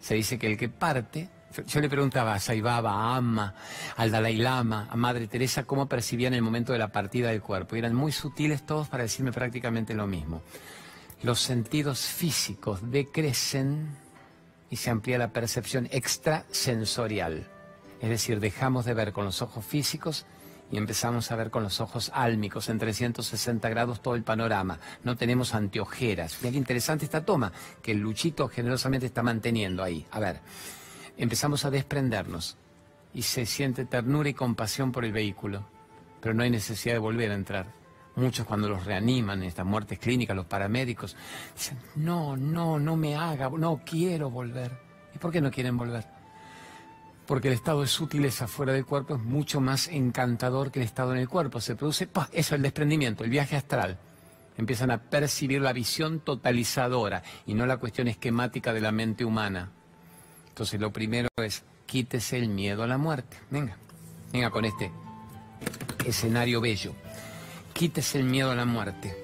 [0.00, 1.28] Se dice que el que parte,
[1.66, 3.54] yo le preguntaba a Saibaba, a Amma,
[3.96, 7.76] al Dalai Lama, a Madre Teresa, cómo percibían el momento de la partida del cuerpo.
[7.76, 10.42] Y eran muy sutiles todos para decirme prácticamente lo mismo.
[11.22, 13.96] Los sentidos físicos decrecen
[14.74, 17.46] y se amplía la percepción extrasensorial.
[18.00, 20.26] Es decir, dejamos de ver con los ojos físicos
[20.68, 24.80] y empezamos a ver con los ojos álmicos en 360 grados todo el panorama.
[25.04, 26.38] No tenemos anteojeras.
[26.42, 30.04] Qué interesante esta toma que el Luchito generosamente está manteniendo ahí.
[30.10, 30.40] A ver,
[31.16, 32.56] empezamos a desprendernos
[33.14, 35.68] y se siente ternura y compasión por el vehículo,
[36.20, 37.83] pero no hay necesidad de volver a entrar.
[38.16, 41.16] Muchos cuando los reaniman en estas muertes clínicas, los paramédicos,
[41.54, 44.70] dicen, no, no, no me haga, no quiero volver.
[45.14, 46.04] ¿Y por qué no quieren volver?
[47.26, 51.12] Porque el estado de sutileza fuera del cuerpo es mucho más encantador que el estado
[51.12, 51.60] en el cuerpo.
[51.60, 52.28] Se produce, ¡pah!
[52.32, 53.98] eso, el desprendimiento, el viaje astral.
[54.56, 59.70] Empiezan a percibir la visión totalizadora y no la cuestión esquemática de la mente humana.
[60.48, 63.36] Entonces lo primero es, quítese el miedo a la muerte.
[63.50, 63.76] Venga,
[64.32, 64.92] venga con este
[66.06, 66.94] escenario bello.
[67.74, 69.16] Quítese el miedo a la muerte.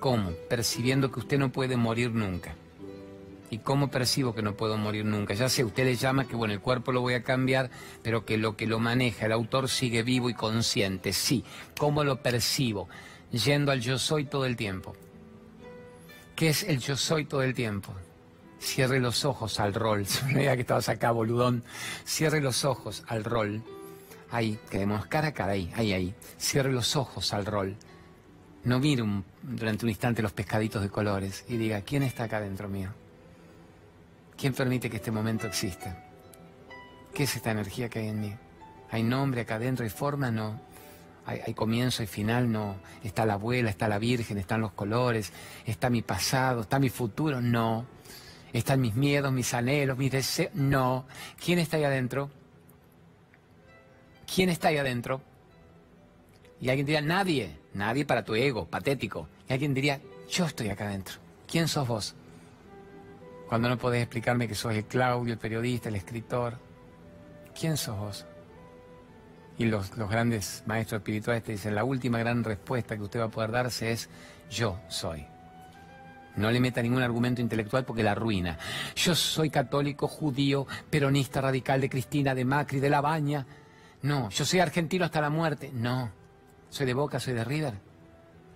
[0.00, 0.30] ¿Cómo?
[0.48, 2.54] Percibiendo que usted no puede morir nunca.
[3.50, 5.34] ¿Y cómo percibo que no puedo morir nunca?
[5.34, 7.68] Ya sé, usted le llama que, bueno, el cuerpo lo voy a cambiar,
[8.02, 11.12] pero que lo que lo maneja, el autor sigue vivo y consciente.
[11.12, 11.44] Sí,
[11.78, 12.88] ¿cómo lo percibo?
[13.30, 14.96] Yendo al yo soy todo el tiempo.
[16.34, 17.92] ¿Qué es el yo soy todo el tiempo?
[18.58, 20.06] Cierre los ojos al rol.
[20.06, 21.62] Se que estabas acá, boludón.
[22.06, 23.62] Cierre los ojos al rol
[24.32, 26.14] Ahí, quedemos cara a cara, ahí, ahí, ahí.
[26.38, 27.76] Cierre los ojos al rol.
[28.64, 29.04] No mire
[29.42, 32.90] durante un instante los pescaditos de colores y diga, ¿quién está acá dentro mío?
[34.34, 36.02] ¿Quién permite que este momento exista?
[37.12, 38.34] ¿Qué es esta energía que hay en mí?
[38.90, 39.84] ¿Hay nombre acá adentro?
[39.84, 40.30] ¿Hay forma?
[40.30, 40.58] No.
[41.26, 42.50] ¿Hay, ¿Hay, comienzo y final?
[42.50, 42.76] No.
[43.04, 43.68] ¿Está la abuela?
[43.68, 44.38] ¿Está la virgen?
[44.38, 45.30] ¿Están los colores?
[45.66, 46.62] ¿Está mi pasado?
[46.62, 47.42] ¿Está mi futuro?
[47.42, 47.84] No.
[48.50, 50.54] ¿Están mis miedos, mis anhelos, mis deseos?
[50.54, 51.04] No.
[51.44, 52.30] ¿Quién está ahí adentro?
[54.26, 55.20] ¿Quién está ahí adentro?
[56.60, 59.28] Y alguien diría, nadie, nadie para tu ego, patético.
[59.48, 61.16] Y alguien diría, yo estoy acá adentro.
[61.46, 62.14] ¿Quién sos vos?
[63.48, 66.58] Cuando no podés explicarme que sos el Claudio, el periodista, el escritor.
[67.58, 68.26] ¿Quién sos vos?
[69.58, 73.24] Y los, los grandes maestros espirituales te dicen, la última gran respuesta que usted va
[73.24, 74.08] a poder darse es,
[74.50, 75.26] yo soy.
[76.36, 78.58] No le meta ningún argumento intelectual porque la arruina.
[78.96, 83.46] Yo soy católico, judío, peronista radical de Cristina, de Macri, de La Baña.
[84.02, 85.70] No, yo soy argentino hasta la muerte.
[85.72, 86.10] No.
[86.70, 87.74] Soy de Boca, soy de River.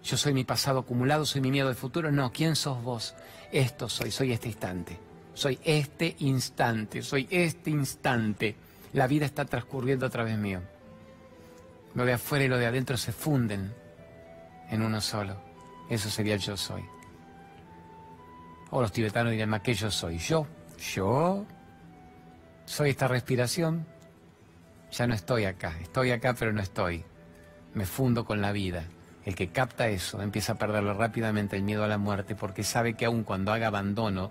[0.02, 2.10] Yo soy mi pasado acumulado, soy mi miedo del futuro.
[2.12, 3.14] No, ¿quién sos vos?
[3.52, 4.98] Esto soy, soy este instante.
[5.34, 8.56] Soy este instante, soy este instante.
[8.92, 10.62] La vida está transcurriendo a través mío.
[11.94, 13.74] Lo de afuera y lo de adentro se funden
[14.70, 15.36] en uno solo.
[15.90, 16.84] Eso sería el yo soy.
[18.70, 20.18] O los tibetanos dirían más que yo soy.
[20.18, 20.46] Yo,
[20.94, 21.44] yo
[22.64, 23.86] soy esta respiración,
[24.90, 27.04] ya no estoy acá, estoy acá pero no estoy.
[27.74, 28.84] Me fundo con la vida.
[29.24, 32.94] El que capta eso empieza a perderlo rápidamente el miedo a la muerte porque sabe
[32.94, 34.30] que aun cuando haga abandono,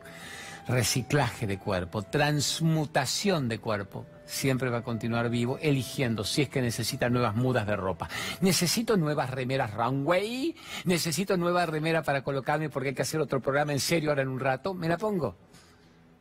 [0.67, 6.61] reciclaje de cuerpo, transmutación de cuerpo, siempre va a continuar vivo, eligiendo si es que
[6.61, 8.09] necesita nuevas mudas de ropa.
[8.39, 13.73] Necesito nuevas remeras runway, necesito nueva remera para colocarme porque hay que hacer otro programa
[13.73, 15.35] en serio ahora en un rato, me la pongo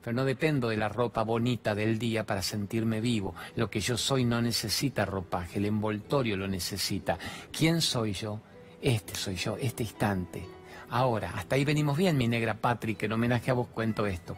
[0.04, 3.34] pero no dependo de la ropa bonita del día para sentirme vivo.
[3.56, 7.18] Lo que yo soy no necesita ropaje, el envoltorio lo necesita.
[7.50, 8.38] ¿Quién soy yo?
[8.82, 10.46] Este soy yo, este instante.
[10.90, 14.36] Ahora, hasta ahí venimos bien, mi negra Patrick, en homenaje a vos cuento esto.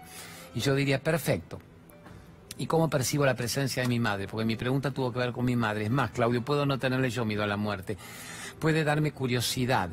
[0.54, 1.58] Y yo diría, perfecto.
[2.58, 4.28] ¿Y cómo percibo la presencia de mi madre?
[4.28, 5.86] Porque mi pregunta tuvo que ver con mi madre.
[5.86, 7.98] Es más, Claudio, puedo no tenerle yo miedo a la muerte.
[8.60, 9.90] Puede darme curiosidad,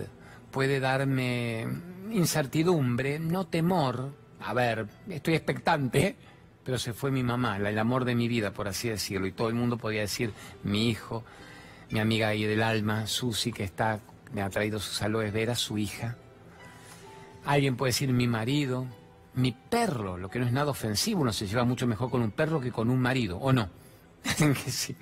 [0.51, 1.65] puede darme
[2.12, 6.15] incertidumbre, no temor, a ver, estoy expectante,
[6.63, 9.47] pero se fue mi mamá, el amor de mi vida, por así decirlo, y todo
[9.49, 11.23] el mundo podía decir mi hijo,
[11.89, 13.99] mi amiga ahí del alma, Susi, que está,
[14.34, 16.17] me ha traído sus aloes veras, su hija.
[17.45, 18.86] Alguien puede decir mi marido,
[19.36, 22.32] mi perro, lo que no es nada ofensivo, uno se lleva mucho mejor con un
[22.32, 23.69] perro que con un marido, ¿o no?
[24.67, 24.95] sí.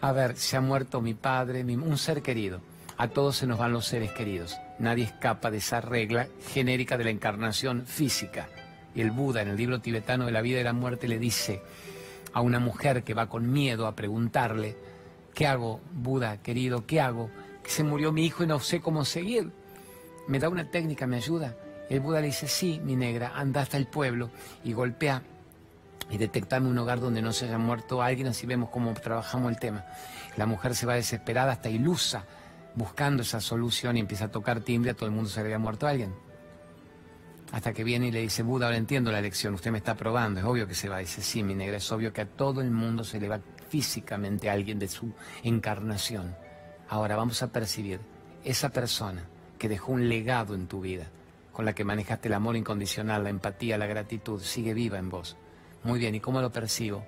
[0.00, 2.60] A ver, se ha muerto mi padre, un ser querido.
[2.98, 4.56] A todos se nos van los seres queridos.
[4.78, 8.48] Nadie escapa de esa regla genérica de la encarnación física.
[8.96, 11.62] Y el Buda en el libro tibetano de la vida y la muerte le dice
[12.32, 14.76] a una mujer que va con miedo a preguntarle,
[15.34, 16.86] ¿qué hago, Buda querido?
[16.86, 17.30] ¿Qué hago?
[17.62, 19.52] Que se murió mi hijo y no sé cómo seguir.
[20.26, 21.06] ¿Me da una técnica?
[21.06, 21.54] ¿Me ayuda?
[21.88, 24.30] El Buda le dice, sí, mi negra, anda hasta el pueblo
[24.64, 25.22] y golpea
[26.10, 29.58] y detectame un hogar donde no se haya muerto alguien, así vemos cómo trabajamos el
[29.58, 29.84] tema.
[30.36, 32.24] La mujer se va desesperada, hasta ilusa,
[32.74, 35.58] buscando esa solución y empieza a tocar timbre, a todo el mundo se le había
[35.58, 36.14] muerto alguien.
[37.52, 40.40] Hasta que viene y le dice, Buda, ahora entiendo la lección, usted me está probando,
[40.40, 40.98] es obvio que se va.
[40.98, 44.50] Dice, sí, mi negra, es obvio que a todo el mundo se le va físicamente
[44.50, 46.34] alguien de su encarnación.
[46.88, 48.00] Ahora vamos a percibir
[48.44, 49.24] esa persona
[49.58, 51.06] que dejó un legado en tu vida,
[51.52, 55.36] con la que manejaste el amor incondicional, la empatía, la gratitud, sigue viva en vos.
[55.84, 57.06] Muy bien, ¿y cómo lo percibo?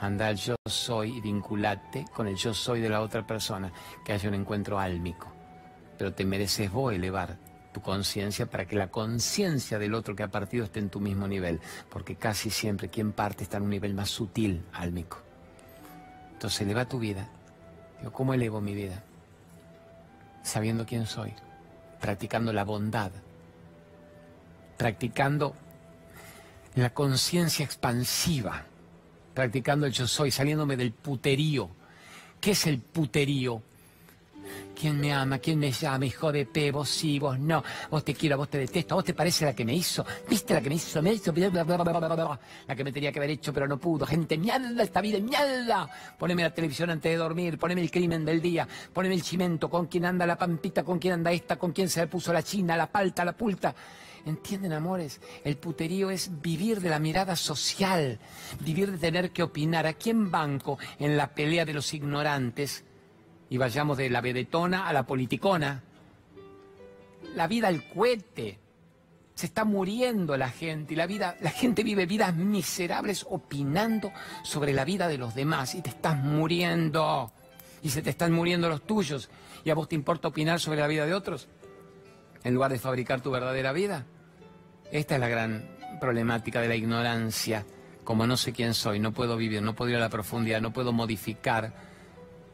[0.00, 3.70] Anda al yo soy y vinculate con el yo soy de la otra persona,
[4.04, 5.30] que haya un encuentro álmico.
[5.98, 10.28] Pero te mereces vos elevar tu conciencia para que la conciencia del otro que ha
[10.28, 13.94] partido esté en tu mismo nivel, porque casi siempre quien parte está en un nivel
[13.94, 15.18] más sutil, álmico.
[16.32, 17.28] Entonces eleva tu vida.
[17.98, 19.04] Digo, ¿cómo elevo mi vida?
[20.42, 21.34] Sabiendo quién soy,
[22.00, 23.12] practicando la bondad,
[24.76, 25.54] practicando
[26.74, 28.64] la conciencia expansiva,
[29.34, 31.70] practicando el yo soy, saliéndome del puterío.
[32.40, 33.62] ¿Qué es el puterío?
[34.80, 35.38] ¿Quién me ama?
[35.38, 36.06] ¿Quién me llama?
[36.06, 37.62] Hijo de P, vos sí, vos no.
[37.90, 38.94] Vos te quiero, vos te detesto.
[38.94, 40.06] ¿Vos te parece la que me hizo?
[40.26, 41.02] ¿Viste la que me hizo?
[41.02, 41.34] Me hizo.
[41.34, 44.06] La que me tenía que haber hecho, pero no pudo.
[44.06, 45.86] Gente, mierda, esta vida, mierda.
[46.18, 47.58] Poneme la televisión antes de dormir.
[47.58, 48.66] Poneme el crimen del día.
[48.90, 49.68] Poneme el chimento.
[49.68, 50.82] ¿Con quién anda la pampita?
[50.82, 51.58] ¿Con quién anda esta?
[51.58, 53.74] ¿Con quién se le puso la china, la palta, la pulta?
[54.24, 55.20] ¿Entienden, amores?
[55.44, 58.18] El puterío es vivir de la mirada social,
[58.60, 59.86] vivir de tener que opinar.
[59.86, 62.84] ¿A quién banco en la pelea de los ignorantes?
[63.50, 65.82] Y vayamos de la vedetona a la politicona.
[67.34, 68.58] La vida al cohete.
[69.34, 74.12] Se está muriendo la gente y la vida, la gente vive vidas miserables opinando
[74.44, 77.32] sobre la vida de los demás y te estás muriendo.
[77.82, 79.30] Y se te están muriendo los tuyos.
[79.64, 81.48] ¿Y a vos te importa opinar sobre la vida de otros?
[82.44, 84.06] En lugar de fabricar tu verdadera vida.
[84.92, 87.66] Esta es la gran problemática de la ignorancia.
[88.04, 90.72] Como no sé quién soy, no puedo vivir, no puedo ir a la profundidad, no
[90.72, 91.89] puedo modificar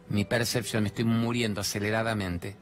[0.09, 2.57] mi percepción, estoy muriendo aceleradamente.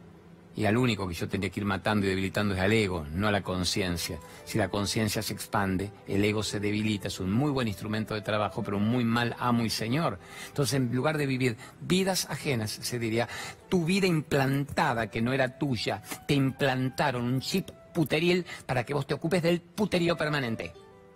[0.57, 3.27] Y al único que yo tendría que ir matando y debilitando es al ego, no
[3.27, 4.21] a la conciencia.
[4.45, 7.09] Si la conciencia se expande, el ego se debilita.
[7.09, 10.21] Es un muy buen instrumento de trabajo, pero un muy mal amo y señor.
[10.47, 13.29] Entonces, en lugar de vivir vidas ajenas, se diría,
[13.69, 19.09] tu vida implantada, que no era tuya, te implantaron un chip puteril para que vos
[19.09, 20.73] te ocupes del puterío permanente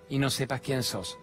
[0.09, 1.17] y no sepas quién sos.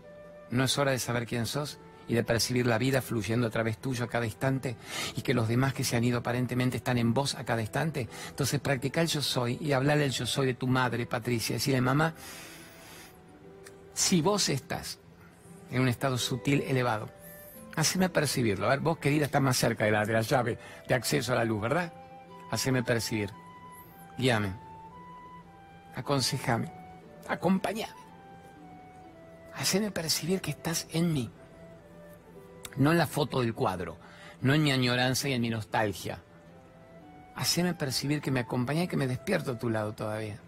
[0.51, 1.79] ¿No es hora de saber quién sos?
[2.07, 4.75] Y de percibir la vida fluyendo a través tuyo a cada instante
[5.15, 8.07] y que los demás que se han ido aparentemente están en vos a cada instante.
[8.29, 11.55] Entonces practica el yo soy y hablarle el yo soy de tu madre, Patricia.
[11.55, 12.13] Decirle, mamá,
[13.93, 14.99] si vos estás
[15.71, 17.09] en un estado sutil elevado,
[17.75, 18.67] haceme percibirlo.
[18.67, 21.35] A ver, vos querida estás más cerca de la, de la llave de acceso a
[21.35, 21.91] la luz, ¿verdad?
[22.51, 23.31] Haceme percibir.
[24.17, 24.53] Guíame.
[25.95, 26.71] Aconsejame.
[27.27, 27.93] Acompáñame.
[29.55, 31.31] Haceme percibir que estás en mí
[32.77, 33.97] no en la foto del cuadro,
[34.41, 36.21] no en mi añoranza y en mi nostalgia.
[37.35, 40.39] Haceme percibir que me acompañé y que me despierto a tu lado todavía.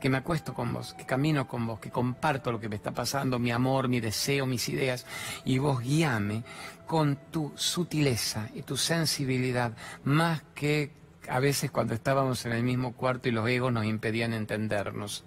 [0.00, 2.90] que me acuesto con vos, que camino con vos, que comparto lo que me está
[2.90, 5.04] pasando, mi amor, mi deseo, mis ideas.
[5.44, 6.42] Y vos guíame
[6.86, 10.90] con tu sutileza y tu sensibilidad, más que
[11.28, 15.24] a veces cuando estábamos en el mismo cuarto y los egos nos impedían entendernos.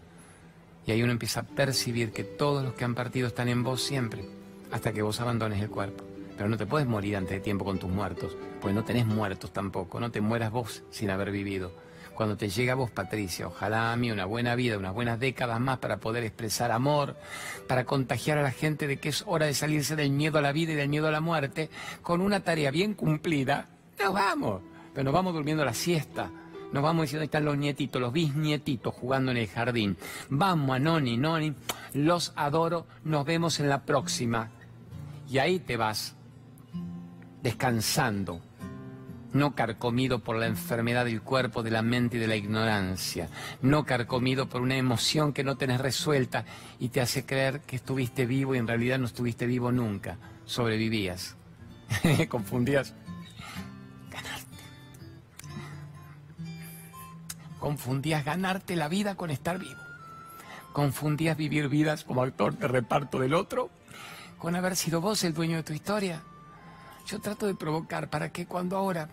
[0.87, 3.81] Y ahí uno empieza a percibir que todos los que han partido están en vos
[3.83, 4.25] siempre,
[4.71, 6.03] hasta que vos abandones el cuerpo.
[6.35, 9.51] Pero no te puedes morir antes de tiempo con tus muertos, pues no tenés muertos
[9.51, 11.71] tampoco, no te mueras vos sin haber vivido.
[12.15, 15.59] Cuando te llega a vos, Patricia, ojalá a mí una buena vida, unas buenas décadas
[15.59, 17.15] más para poder expresar amor,
[17.67, 20.51] para contagiar a la gente de que es hora de salirse del miedo a la
[20.51, 21.71] vida y del miedo a la muerte,
[22.03, 23.69] con una tarea bien cumplida,
[23.99, 24.61] nos vamos.
[24.93, 26.29] Pero nos vamos durmiendo la siesta,
[26.71, 29.97] nos vamos diciendo, ahí están los nietitos, los bisnietitos jugando en el jardín.
[30.29, 31.55] Vamos a Noni, Noni,
[31.93, 34.51] los adoro, nos vemos en la próxima.
[35.27, 36.15] Y ahí te vas
[37.43, 38.41] descansando,
[39.33, 43.29] no carcomido por la enfermedad del cuerpo, de la mente y de la ignorancia,
[43.61, 46.45] no carcomido por una emoción que no tenés resuelta
[46.79, 51.35] y te hace creer que estuviste vivo y en realidad no estuviste vivo nunca, sobrevivías,
[52.29, 52.93] confundías
[54.09, 54.63] ganarte.
[57.59, 59.81] Confundías ganarte la vida con estar vivo.
[60.71, 63.69] Confundías vivir vidas como actor de reparto del otro
[64.39, 66.21] con haber sido vos el dueño de tu historia.
[67.05, 69.09] Yo trato de provocar para que cuando ahora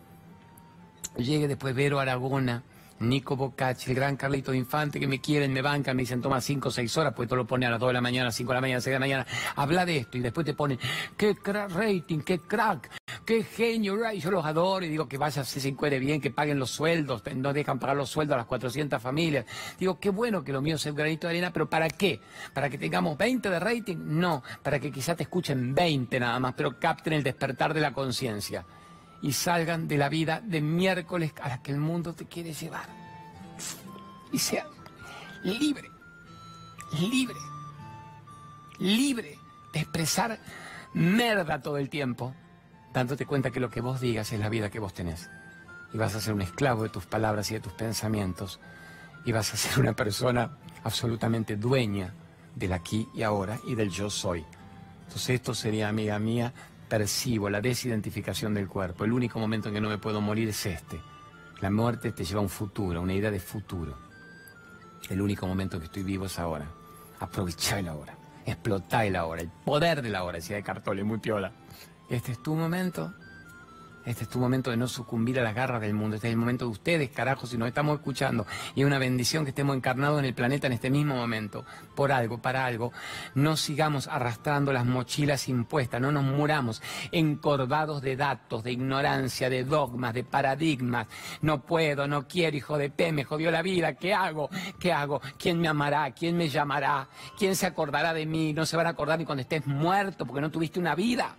[1.17, 2.63] llegue después Vero Aragona,
[3.01, 6.69] Nico Bocacci, el gran Carlito Infante, que me quieren, me bancan, me dicen, toma cinco
[6.69, 8.57] o seis horas, pues todo lo pone a las dos de la mañana, cinco de
[8.57, 9.27] la mañana, seis de la mañana,
[9.57, 10.79] habla de esto y después te ponen,
[11.17, 12.91] qué crack rating, qué crack,
[13.25, 16.71] qué genio, yo los adoro y digo que vaya, se encuentre bien, que paguen los
[16.71, 19.47] sueldos, no dejan pagar los sueldos a las 400 familias.
[19.79, 22.21] Digo, qué bueno que lo mío sea un granito de arena, pero ¿para qué?
[22.53, 23.97] ¿Para que tengamos 20 de rating?
[23.99, 27.93] No, para que quizá te escuchen 20 nada más, pero capten el despertar de la
[27.93, 28.65] conciencia
[29.23, 32.89] y salgan de la vida de miércoles a la que el mundo te quiere llevar.
[34.33, 34.67] Y sea
[35.43, 35.91] libre,
[36.99, 37.39] libre,
[38.79, 39.39] libre
[39.73, 40.39] de expresar
[40.95, 42.35] merda todo el tiempo,
[42.93, 45.31] dándote cuenta que lo que vos digas es la vida que vos tenés.
[45.93, 48.61] Y vas a ser un esclavo de tus palabras y de tus pensamientos.
[49.25, 50.51] Y vas a ser una persona
[50.85, 52.15] absolutamente dueña
[52.55, 54.45] del aquí y ahora y del yo soy.
[55.03, 56.53] Entonces esto sería, amiga mía,
[56.89, 59.05] percibo la desidentificación del cuerpo.
[59.05, 61.01] El único momento en que no me puedo morir es este.
[61.61, 63.97] La muerte te lleva a un futuro, una idea de futuro.
[65.09, 66.67] El único momento que estoy vivo es ahora.
[67.19, 68.17] Aprovechá el ahora.
[68.47, 69.43] Explotá el ahora.
[69.43, 71.53] El poder de la hora, decía de Cartole, muy piola.
[72.11, 73.15] Este es tu momento
[74.05, 76.17] Este es tu momento de no sucumbir a las garras del mundo.
[76.17, 78.47] Este es el momento de ustedes, carajo, si nos estamos escuchando.
[78.75, 81.65] Y es una bendición que estemos encarnados en el planeta en este mismo momento.
[81.95, 82.93] Por algo, para algo.
[83.37, 86.01] No sigamos arrastrando las mochilas impuestas.
[86.01, 91.07] No nos muramos encorvados de datos, de ignorancia, de dogmas, de paradigmas.
[91.43, 93.95] No puedo, no quiero, hijo de P, me jodió la vida.
[93.95, 94.51] ¿Qué hago?
[94.81, 95.21] ¿Qué hago?
[95.39, 96.11] ¿Quién me amará?
[96.11, 97.09] ¿Quién me llamará?
[97.39, 98.53] ¿Quién se acordará de mí?
[98.53, 101.37] No se van a acordar ni cuando estés muerto porque no tuviste una vida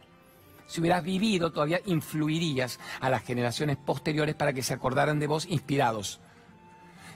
[0.67, 5.45] si hubieras vivido, todavía influirías a las generaciones posteriores para que se acordaran de vos
[5.49, 6.19] inspirados.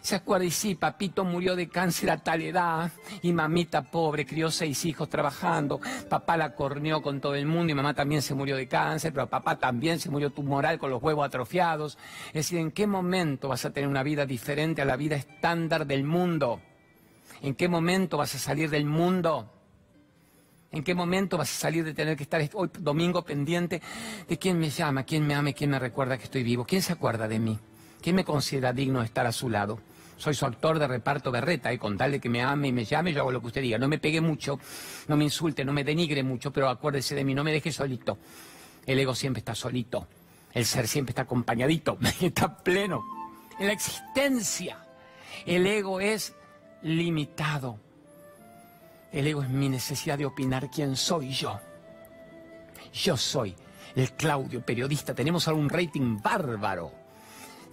[0.05, 2.91] Se acuerda y sí, papito murió de cáncer a tal edad
[3.23, 5.81] y mamita pobre crió seis hijos trabajando.
[6.07, 9.27] Papá la corneó con todo el mundo y mamá también se murió de cáncer, pero
[9.27, 11.97] papá también se murió tumoral con los huevos atrofiados.
[12.27, 15.87] Es decir, ¿en qué momento vas a tener una vida diferente a la vida estándar
[15.87, 16.61] del mundo?
[17.41, 19.54] ¿En qué momento vas a salir del mundo?
[20.71, 23.81] ¿En qué momento vas a salir de tener que estar hoy domingo pendiente
[24.27, 26.65] de quién me llama, quién me ama, quién me recuerda que estoy vivo?
[26.65, 27.57] ¿Quién se acuerda de mí?
[28.01, 29.79] ¿Quién me considera digno de estar a su lado?
[30.17, 32.85] Soy su actor de reparto berreta y con tal de que me ame y me
[32.85, 33.77] llame, yo hago lo que usted diga.
[33.77, 34.59] No me pegue mucho,
[35.07, 38.17] no me insulte, no me denigre mucho, pero acuérdese de mí, no me deje solito.
[38.85, 40.07] El ego siempre está solito,
[40.53, 43.03] el ser siempre está acompañadito, está pleno.
[43.59, 44.85] En la existencia,
[45.45, 46.33] el ego es
[46.81, 47.84] limitado.
[49.15, 51.57] El ego es mi necesidad de opinar quién soy yo.
[52.91, 53.55] Yo soy
[53.95, 55.15] el Claudio, periodista.
[55.15, 56.91] Tenemos ahora un rating bárbaro.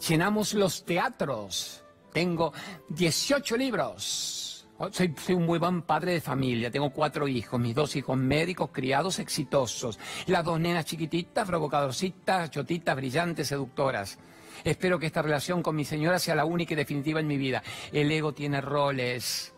[0.09, 1.83] Llenamos los teatros.
[2.13, 2.53] Tengo
[2.91, 4.69] 18 libros.
[4.79, 6.71] Oh, soy, un muy buen padre de familia.
[6.71, 7.59] Tengo cuatro hijos.
[7.59, 9.99] Mis dos hijos médicos, criados, exitosos.
[10.27, 14.17] Las dos nenas chiquititas, provocadorcitas, chotitas, brillantes, seductoras.
[14.63, 17.65] Espero que esta relación con mi señora sea la única y definitiva en mi vida.
[17.91, 19.53] El ego tiene roles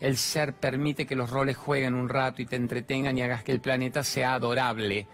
[0.00, 3.52] el ser permite que los roles jueguen un rato y te entretengan y hagas que
[3.52, 5.06] el planeta sea adorable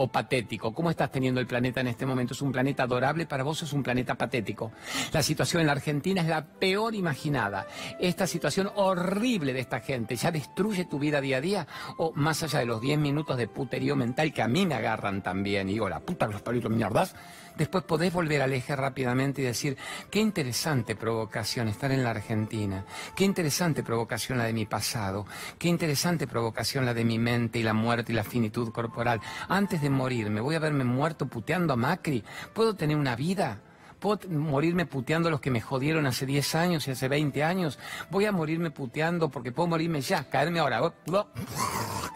[0.00, 0.72] o patético.
[0.72, 2.32] ¿Cómo estás teniendo el planeta en este momento?
[2.32, 4.70] ¿Es un planeta adorable para vos es un planeta patético?
[5.12, 7.66] La situación en la Argentina es la peor imaginada.
[7.98, 12.44] Esta situación horrible de esta gente ya destruye tu vida día a día o más
[12.44, 15.72] allá de los 10 minutos de puterío mental que a mí me agarran también y
[15.72, 17.16] digo, la puta que los palitos mierdas,
[17.58, 19.76] después podés volver al eje rápidamente y decir,
[20.10, 22.84] qué interesante provocación estar en la Argentina,
[23.16, 25.26] qué interesante provocación la de mi pasado,
[25.58, 29.20] qué interesante provocación la de mi mente y la muerte y la finitud corporal.
[29.48, 32.24] Antes de morir, ¿me voy a verme muerto puteando a Macri?
[32.54, 33.60] ¿Puedo tener una vida?
[33.98, 37.80] ¿Puedo morirme puteando a los que me jodieron hace 10 años y hace 20 años?
[38.10, 40.92] ¿Voy a morirme puteando porque puedo morirme ya, caerme ahora?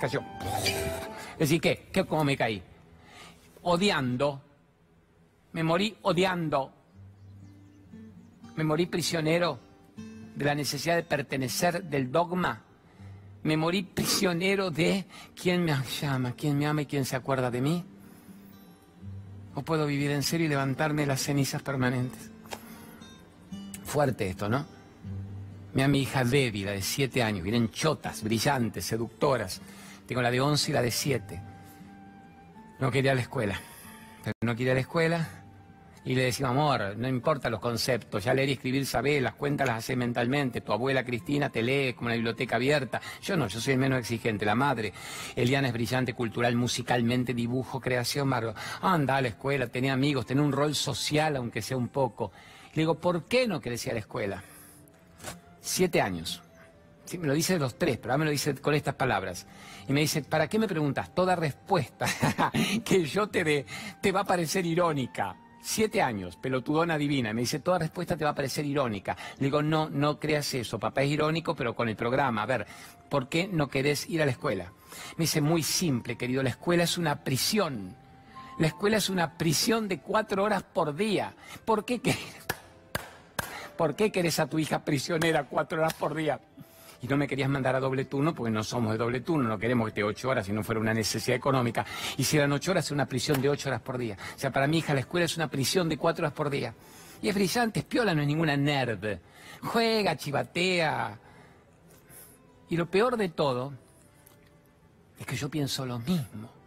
[0.00, 0.22] Cayó.
[1.32, 1.88] Es decir, ¿qué?
[1.92, 2.04] ¿Qué?
[2.04, 2.62] ¿Cómo me caí?
[3.62, 4.40] Odiando
[5.52, 6.72] me morí odiando.
[8.56, 9.58] Me morí prisionero
[10.34, 12.62] de la necesidad de pertenecer, del dogma.
[13.44, 15.06] Me morí prisionero de
[15.40, 17.84] quién me llama, quién me ama y quién se acuerda de mí.
[19.54, 22.30] O puedo vivir en serio y levantarme las cenizas permanentes.
[23.84, 24.64] Fuerte esto, ¿no?
[25.74, 27.42] Me mi hija Debbie, la de siete años.
[27.42, 29.60] Vienen chotas, brillantes, seductoras.
[30.06, 31.42] Tengo la de once y la de siete.
[32.78, 33.58] No quería la escuela.
[34.22, 35.41] Pero no quería a la escuela
[36.04, 39.66] y le decimos, amor, no importa los conceptos, ya leer y escribir sabés, las cuentas
[39.68, 43.60] las hace mentalmente, tu abuela Cristina te lee como una biblioteca abierta, yo no, yo
[43.60, 44.92] soy el menos exigente, la madre,
[45.36, 50.42] Eliana es brillante, cultural, musicalmente, dibujo, creación, Margo, anda a la escuela, tenía amigos, tenía
[50.42, 52.32] un rol social, aunque sea un poco.
[52.74, 54.42] Le digo, ¿por qué no querés ir a la escuela?
[55.60, 56.42] Siete años.
[57.04, 59.46] Sí, me lo dice los tres, pero ahora me lo dice con estas palabras.
[59.88, 61.14] Y me dice, ¿para qué me preguntas?
[61.14, 62.06] Toda respuesta
[62.84, 63.66] que yo te dé
[64.00, 65.36] te va a parecer irónica.
[65.64, 67.32] Siete años, pelotudona divina.
[67.32, 69.16] Me dice, toda respuesta te va a parecer irónica.
[69.38, 70.80] Le digo, no, no creas eso.
[70.80, 72.42] Papá es irónico, pero con el programa.
[72.42, 72.66] A ver,
[73.08, 74.72] ¿por qué no querés ir a la escuela?
[75.16, 76.42] Me dice, muy simple, querido.
[76.42, 77.94] La escuela es una prisión.
[78.58, 81.32] La escuela es una prisión de cuatro horas por día.
[81.64, 82.18] ¿Por qué querés?
[83.76, 86.40] ¿Por qué querés a tu hija prisionera cuatro horas por día?
[87.02, 89.58] Y no me querías mandar a doble turno porque no somos de doble turno, no
[89.58, 91.84] queremos que esté ocho horas si no fuera una necesidad económica.
[92.16, 94.16] Y si eran ocho horas, es una prisión de ocho horas por día.
[94.36, 96.72] O sea, para mi hija la escuela es una prisión de cuatro horas por día.
[97.20, 99.18] Y es brillante, es piola, no es ninguna nerd.
[99.62, 101.18] Juega, chivatea.
[102.68, 103.72] Y lo peor de todo
[105.18, 106.61] es que yo pienso lo mismo.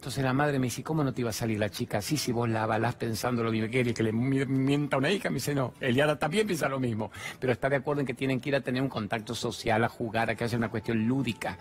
[0.00, 2.32] Entonces la madre me dice, ¿cómo no te iba a salir la chica así si
[2.32, 5.28] vos la avalás pensando lo que que le mienta a una hija?
[5.28, 8.40] Me dice, no, Eliana también piensa lo mismo, pero está de acuerdo en que tienen
[8.40, 11.58] que ir a tener un contacto social, a jugar, a que haya una cuestión lúdica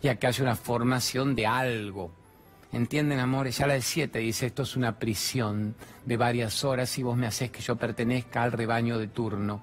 [0.00, 2.12] y a que haya una formación de algo.
[2.70, 3.58] ¿Entienden, amores?
[3.58, 5.74] Ya la de siete dice, esto es una prisión
[6.06, 9.62] de varias horas y vos me haces que yo pertenezca al rebaño de turno,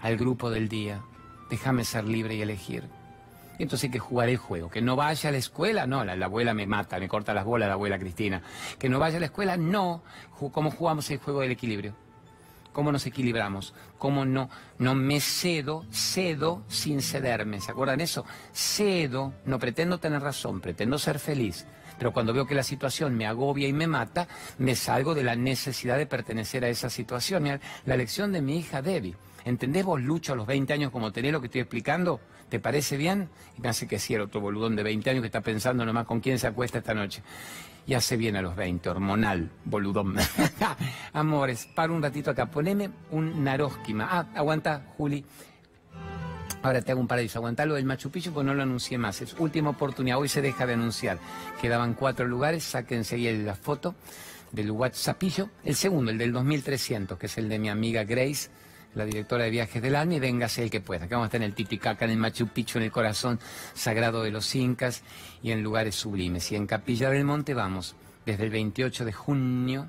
[0.00, 1.00] al grupo del día.
[1.48, 3.01] Déjame ser libre y elegir.
[3.58, 4.70] Entonces hay que jugar el juego.
[4.70, 7.68] Que no vaya a la escuela, no, la, abuela me mata, me corta las bolas
[7.68, 8.42] la abuela Cristina.
[8.78, 10.02] Que no vaya a la escuela, no.
[10.52, 11.94] ¿Cómo jugamos el juego del equilibrio?
[12.72, 13.74] ¿Cómo nos equilibramos?
[13.98, 14.48] ¿Cómo no,
[14.78, 17.60] no me cedo, cedo sin cederme?
[17.60, 18.24] ¿Se acuerdan eso?
[18.52, 21.66] Cedo, no pretendo tener razón, pretendo ser feliz.
[21.98, 24.26] Pero cuando veo que la situación me agobia y me mata,
[24.58, 27.60] me salgo de la necesidad de pertenecer a esa situación.
[27.84, 29.14] la lección de mi hija Debbie.
[29.44, 32.20] ¿Entendés vos, Lucho, a los 20 años como tenés lo que estoy explicando?
[32.52, 33.30] ¿Te parece bien?
[33.56, 36.04] Y me hace que sí, el otro boludón de 20 años que está pensando nomás
[36.04, 37.22] con quién se acuesta esta noche.
[37.86, 40.16] Y hace bien a los 20, hormonal, boludón.
[41.14, 44.06] Amores, para un ratito acá, poneme un narósquima.
[44.10, 45.24] Ah, aguanta, Juli.
[46.62, 47.38] Ahora te hago un paraíso.
[47.38, 49.22] Aguantalo del Machu Picchu porque no lo anuncié más.
[49.22, 50.18] Es última oportunidad.
[50.18, 51.18] Hoy se deja de anunciar.
[51.58, 52.64] Quedaban cuatro lugares.
[52.64, 53.94] Sáquense ahí la foto
[54.50, 55.48] del WhatsAppillo.
[55.64, 58.50] El segundo, el del 2300, que es el de mi amiga Grace
[58.94, 61.04] la directora de viajes del ANI, véngase el que pueda.
[61.04, 63.40] Acá vamos a estar en el Titicaca, en el Machu Picchu, en el corazón
[63.74, 65.02] sagrado de los incas
[65.42, 66.50] y en lugares sublimes.
[66.52, 69.88] Y en Capilla del Monte vamos desde el 28 de junio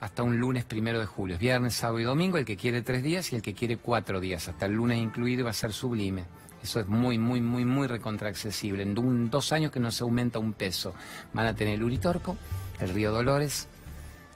[0.00, 1.38] hasta un lunes primero de julio.
[1.38, 4.48] Viernes, sábado y domingo, el que quiere tres días y el que quiere cuatro días.
[4.48, 6.24] Hasta el lunes incluido va a ser sublime.
[6.62, 8.82] Eso es muy, muy, muy, muy recontraaccesible.
[8.82, 10.94] En dos años que no se aumenta un peso.
[11.32, 12.36] Van a tener el Uritorco,
[12.80, 13.68] el Río Dolores,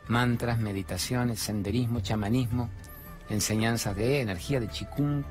[0.09, 2.70] mantras, meditaciones, senderismo, chamanismo,
[3.31, 5.22] enseñanzas de energía, de chikung,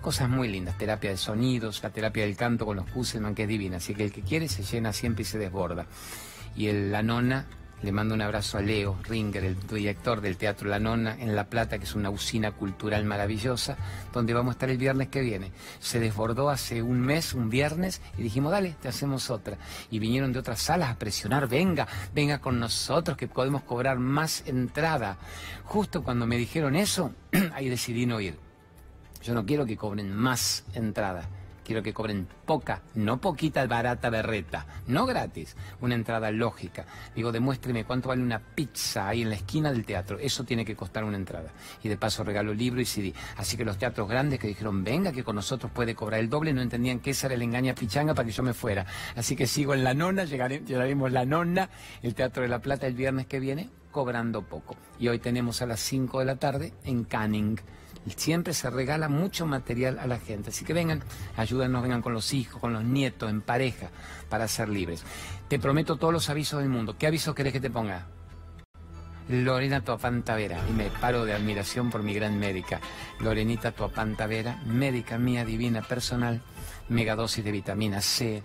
[0.00, 3.48] cosas muy lindas, terapia de sonidos, la terapia del canto con los Kuselman, que es
[3.48, 5.86] divina, así que el que quiere se llena siempre y se desborda.
[6.56, 7.46] Y el, la nona
[7.82, 11.48] le mando un abrazo a Leo Ringer, el director del Teatro La Nona en La
[11.48, 13.76] Plata, que es una usina cultural maravillosa,
[14.12, 15.52] donde vamos a estar el viernes que viene.
[15.80, 19.58] Se desbordó hace un mes, un viernes, y dijimos, dale, te hacemos otra.
[19.90, 24.44] Y vinieron de otras salas a presionar, venga, venga con nosotros, que podemos cobrar más
[24.46, 25.18] entrada.
[25.64, 27.12] Justo cuando me dijeron eso,
[27.52, 28.38] ahí decidí no ir.
[29.22, 31.28] Yo no quiero que cobren más entrada
[31.64, 36.86] Quiero que cobren poca, no poquita, barata berreta, no gratis, una entrada lógica.
[37.14, 40.18] Digo, demuéstreme cuánto vale una pizza ahí en la esquina del teatro.
[40.18, 41.50] Eso tiene que costar una entrada.
[41.82, 43.14] Y de paso regalo libro y CD.
[43.36, 46.52] Así que los teatros grandes que dijeron, venga, que con nosotros puede cobrar el doble,
[46.52, 48.86] no entendían que esa era el engaña pichanga para que yo me fuera.
[49.16, 51.70] Así que sigo en la nona, llegaremos la nona,
[52.02, 54.76] el Teatro de la Plata el viernes que viene, cobrando poco.
[54.98, 57.60] Y hoy tenemos a las 5 de la tarde en Canning
[58.10, 60.50] siempre se regala mucho material a la gente.
[60.50, 61.02] Así que vengan,
[61.36, 63.90] ayúdanos, vengan con los hijos, con los nietos, en pareja,
[64.28, 65.04] para ser libres.
[65.48, 66.96] Te prometo todos los avisos del mundo.
[66.98, 68.06] ¿Qué avisos querés que te ponga?
[69.28, 72.80] Lorena Tuapantavera, y me paro de admiración por mi gran médica.
[73.20, 76.42] Lorenita Tuapantavera, médica mía divina personal,
[76.88, 78.42] megadosis de vitamina C,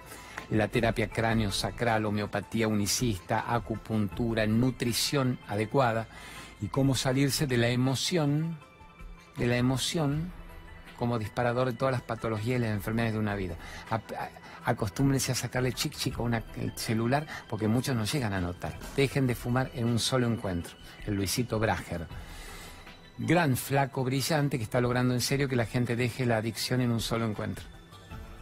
[0.51, 6.07] la terapia cráneo sacral, homeopatía unicista, acupuntura, nutrición adecuada
[6.61, 8.57] y cómo salirse de la emoción
[9.37, 10.31] de la emoción
[10.97, 13.55] como disparador de todas las patologías y las enfermedades de una vida.
[14.65, 16.43] Acostúmbrense a sacarle chic chic a un
[16.75, 18.77] celular porque muchos no llegan a notar.
[18.95, 20.75] Dejen de fumar en un solo encuentro.
[21.05, 22.07] El Luisito Brager.
[23.19, 26.91] Gran flaco brillante que está logrando en serio que la gente deje la adicción en
[26.91, 27.65] un solo encuentro.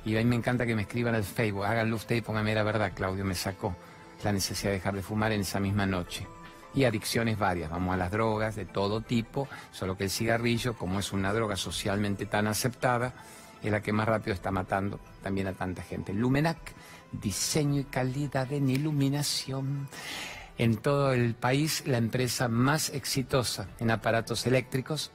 [0.03, 1.65] Y a mí me encanta que me escriban al Facebook.
[1.65, 3.23] Háganlo usted y póngame la verdad, Claudio.
[3.23, 3.75] Me sacó
[4.23, 6.27] la necesidad de dejar de fumar en esa misma noche
[6.75, 7.71] y adicciones varias.
[7.71, 11.55] Vamos a las drogas de todo tipo, solo que el cigarrillo, como es una droga
[11.55, 13.13] socialmente tan aceptada,
[13.63, 16.13] es la que más rápido está matando también a tanta gente.
[16.13, 16.57] Lumenac,
[17.11, 19.87] diseño y calidad en iluminación.
[20.57, 25.11] En todo el país, la empresa más exitosa en aparatos eléctricos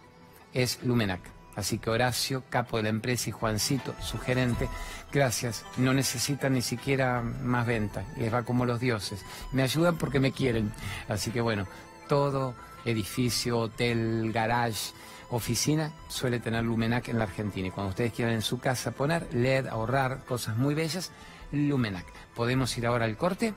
[0.52, 1.39] es Lumenac.
[1.60, 4.66] Así que Horacio, capo de la empresa, y Juancito, su gerente,
[5.12, 5.64] gracias.
[5.76, 8.02] No necesitan ni siquiera más venta.
[8.16, 9.24] Les va como los dioses.
[9.52, 10.72] Me ayudan porque me quieren.
[11.06, 11.66] Así que bueno,
[12.08, 12.54] todo
[12.86, 14.94] edificio, hotel, garage,
[15.28, 17.68] oficina suele tener Lumenac en la Argentina.
[17.68, 21.12] Y cuando ustedes quieran en su casa poner LED, ahorrar, cosas muy bellas,
[21.52, 22.06] Lumenac.
[22.34, 23.52] ¿Podemos ir ahora al corte?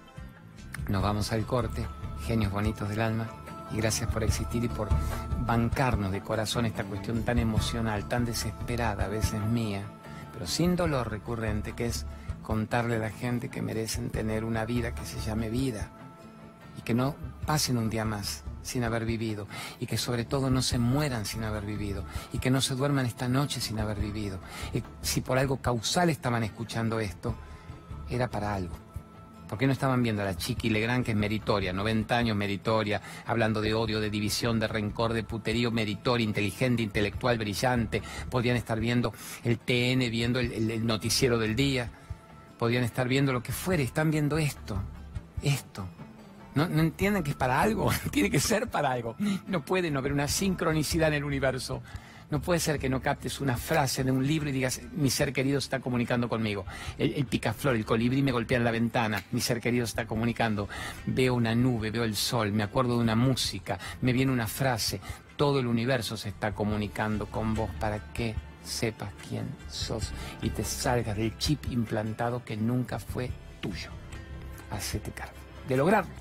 [0.89, 1.87] Nos vamos al corte.
[2.25, 3.42] Genios bonitos del alma
[3.73, 4.89] y gracias por existir y por
[5.45, 9.83] bancarnos de corazón esta cuestión tan emocional, tan desesperada, a veces mía,
[10.31, 12.05] pero sin dolor recurrente, que es
[12.41, 15.89] contarle a la gente que merecen tener una vida que se llame vida
[16.77, 17.15] y que no
[17.45, 19.47] pasen un día más sin haber vivido
[19.79, 23.05] y que sobre todo no se mueran sin haber vivido y que no se duerman
[23.05, 24.39] esta noche sin haber vivido.
[24.73, 27.35] Y si por algo causal estaban escuchando esto,
[28.09, 28.82] era para algo.
[29.47, 33.01] ¿Por qué no estaban viendo a la Chiqui Legrand, que es meritoria, 90 años meritoria,
[33.25, 38.01] hablando de odio, de división, de rencor, de puterío, meritoria, inteligente, intelectual, brillante?
[38.29, 39.13] Podían estar viendo
[39.43, 41.91] el TN, viendo el, noticiero del día.
[42.57, 43.83] Podían estar viendo lo que fuere.
[43.83, 44.81] Están viendo esto.
[45.41, 45.85] Esto.
[46.55, 47.91] ¿No, ¿No, entienden que es para algo?
[48.11, 49.15] Tiene que ser para algo.
[49.47, 51.81] No puede no haber una sincronicidad en el universo.
[52.33, 55.31] No puede ser que no captes una frase de un libro y digas, mi ser
[55.31, 56.65] querido está comunicando conmigo.
[56.97, 60.67] El, picaflor, el colibrí me golpea en la ventana, mi ser querido está comunicando.
[61.05, 64.99] Veo una nube, veo el sol, me acuerdo de una música, me viene una frase.
[65.35, 70.11] Todo el universo se está comunicando con vos para que sepas quién sos
[70.41, 73.29] y te salgas del chip implantado que nunca fue
[73.61, 73.91] tuyo.
[74.71, 76.11] Hacete cargo de lograrlo.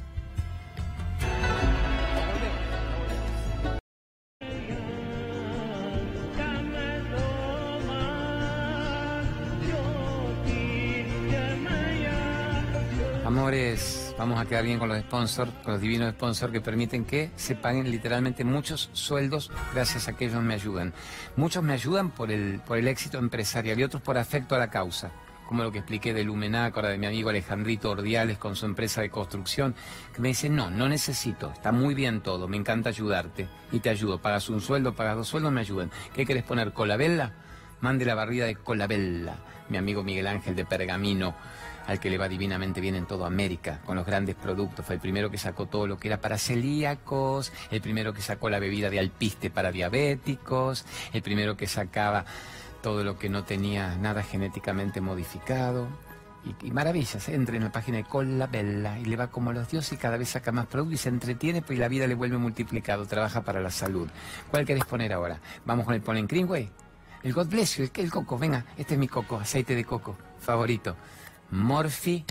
[14.19, 17.57] Vamos a quedar bien con los sponsors, con los divinos sponsors que permiten que se
[17.57, 20.95] paguen literalmente muchos sueldos gracias a que ellos me ayudan.
[21.35, 24.71] Muchos me ayudan por el, por el éxito empresarial y otros por afecto a la
[24.71, 25.11] causa
[25.49, 29.11] como lo que expliqué de Lumenácora, de mi amigo Alejandrito Ordiales con su empresa de
[29.11, 29.75] construcción,
[30.15, 33.91] que me dice, no, no necesito, está muy bien todo, me encanta ayudarte y te
[33.91, 35.91] ayudo, pagas un sueldo, pagas dos sueldos, me ayudan.
[36.15, 36.73] ¿Qué querés poner?
[36.73, 37.35] ¿Colabella?
[37.83, 39.37] Mande la barrida de Colabella,
[39.69, 41.35] mi amigo Miguel Ángel de Pergamino
[41.87, 44.85] al que le va divinamente bien en toda América, con los grandes productos.
[44.85, 48.51] Fue el primero que sacó todo lo que era para celíacos, el primero que sacó
[48.51, 52.25] la bebida de alpiste para diabéticos, el primero que sacaba
[52.83, 55.87] todo lo que no tenía nada genéticamente modificado.
[56.65, 57.35] Y, maravillas, ¿eh?
[57.37, 60.17] entre en la página de Cola Bella y le va como los dioses y cada
[60.17, 63.61] vez saca más productos y se entretiene, pues la vida le vuelve multiplicado, trabaja para
[63.61, 64.09] la salud.
[64.51, 65.39] ¿Cuál querés poner ahora?
[65.65, 66.69] ¿Vamos con el Polen Greenway?
[67.23, 70.97] El God Bless you, el coco, venga, este es mi coco, aceite de coco, favorito.
[71.53, 72.25] Morphy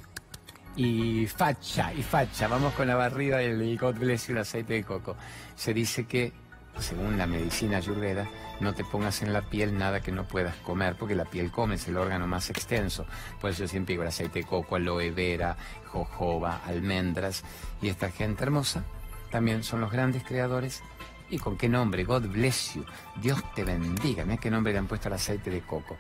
[0.76, 2.50] y facha, y facha.
[2.50, 5.16] Vamos con la barrida del God bless you, el aceite de coco.
[5.56, 6.34] Se dice que,
[6.78, 8.28] según la medicina ayurveda,
[8.60, 11.76] no te pongas en la piel nada que no puedas comer, porque la piel come,
[11.76, 13.06] es el órgano más extenso.
[13.40, 15.56] Por eso siempre digo el aceite de coco, aloe vera,
[15.88, 17.44] jojoba, almendras.
[17.82, 18.84] Y esta gente hermosa
[19.30, 20.84] también son los grandes creadores
[21.32, 22.04] ¿Y con qué nombre?
[22.04, 22.84] God bless you.
[23.22, 24.26] Dios te bendiga.
[24.26, 25.96] Mira qué nombre le han puesto al aceite de coco.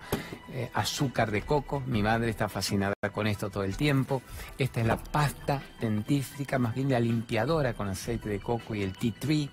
[0.51, 1.81] Eh, azúcar de coco.
[1.87, 4.21] Mi madre está fascinada con esto todo el tiempo.
[4.57, 8.91] Esta es la pasta dentífrica, más bien la limpiadora con aceite de coco y el
[8.91, 9.49] tea tree.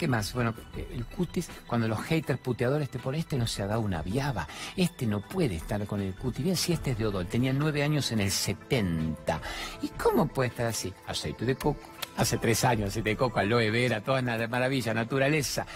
[0.00, 0.32] ¿Qué más?
[0.32, 3.82] Bueno, eh, el cutis, cuando los haters puteadores te ponen, este no se ha dado
[3.82, 6.42] una viaba, este no puede estar con el cutis.
[6.42, 9.42] Bien, si este es de Odol, tenía nueve años en el 70.
[9.82, 10.90] ¿Y cómo puede estar así?
[11.06, 11.82] Aceite de coco,
[12.16, 15.66] hace tres años, aceite de coco, aloe vera, toda una maravilla, naturaleza.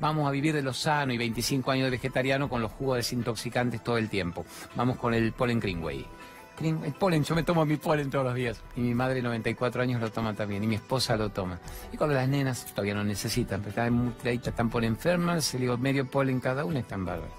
[0.00, 3.82] Vamos a vivir de lo sano y 25 años de vegetariano con los jugos desintoxicantes
[3.82, 4.44] todo el tiempo.
[4.76, 6.04] Vamos con el Pollen Greenway
[6.64, 8.60] el polen, yo me tomo mi polen todos los días.
[8.76, 10.62] Y mi madre, 94 años, lo toma también.
[10.64, 11.58] Y mi esposa lo toma.
[11.92, 16.06] Y cuando las nenas todavía no necesitan, pero están están por enfermas, se digo medio
[16.06, 17.32] polen cada una, están bárbaras.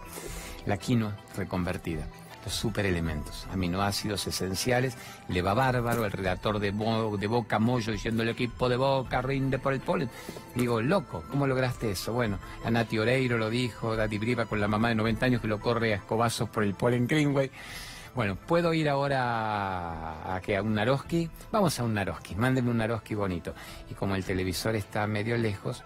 [0.65, 2.07] La quinoa reconvertida.
[2.43, 4.97] Los superelementos, aminoácidos esenciales,
[5.29, 9.59] le va bárbaro, el redactor de, de Boca Moyo diciendo el equipo de Boca rinde
[9.59, 10.09] por el polen.
[10.53, 12.11] Digo, loco, ¿cómo lograste eso?
[12.11, 15.47] Bueno, la Nati Oreiro lo dijo, Dati Briva con la mamá de 90 años que
[15.47, 17.49] lo corre a escobazos por el polen Greenway.
[18.15, 21.29] Bueno, ¿puedo ir ahora a, a un Naroski?
[21.51, 23.55] Vamos a un Naroski, mándenme un Naroski bonito.
[23.89, 25.83] Y como el televisor está medio lejos,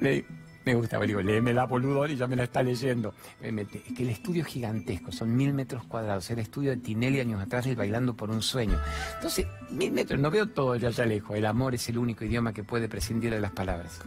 [0.64, 3.14] me gusta, digo, la boludo, y ya me la está leyendo.
[3.40, 3.52] Es
[3.96, 6.28] que el estudio es gigantesco, son mil metros cuadrados.
[6.30, 8.80] El estudio de Tinelli años atrás, el Bailando por un Sueño.
[9.14, 11.36] Entonces, mil metros, no veo todo ya allá lejos.
[11.36, 14.00] El amor es el único idioma que puede prescindir de las palabras.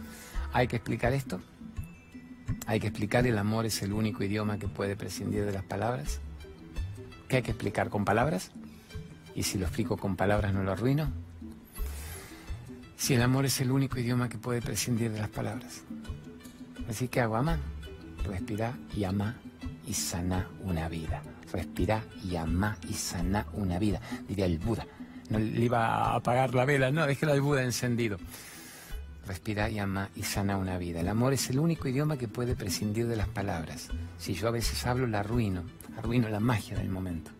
[0.52, 1.40] ¿Hay que explicar esto?
[2.66, 6.20] Hay que explicar el amor es el único idioma que puede prescindir de las palabras.
[7.28, 8.52] ¿Qué hay que explicar con palabras?
[9.34, 11.10] ¿Y si lo explico con palabras no lo arruino?
[12.96, 15.82] Si el amor es el único idioma que puede prescindir de las palabras.
[16.88, 17.58] Así que hago ama,
[18.24, 19.36] respira y ama
[19.86, 21.22] y sana una vida.
[21.52, 24.86] Respira y ama y sana una vida, diría el Buda.
[25.30, 28.18] No le iba a apagar la vela, no, déjelo al Buda encendido
[29.28, 31.00] respira y ama y sana una vida.
[31.00, 33.88] El amor es el único idioma que puede prescindir de las palabras.
[34.16, 35.62] Si yo a veces hablo, la arruino,
[35.96, 37.30] arruino la magia del momento.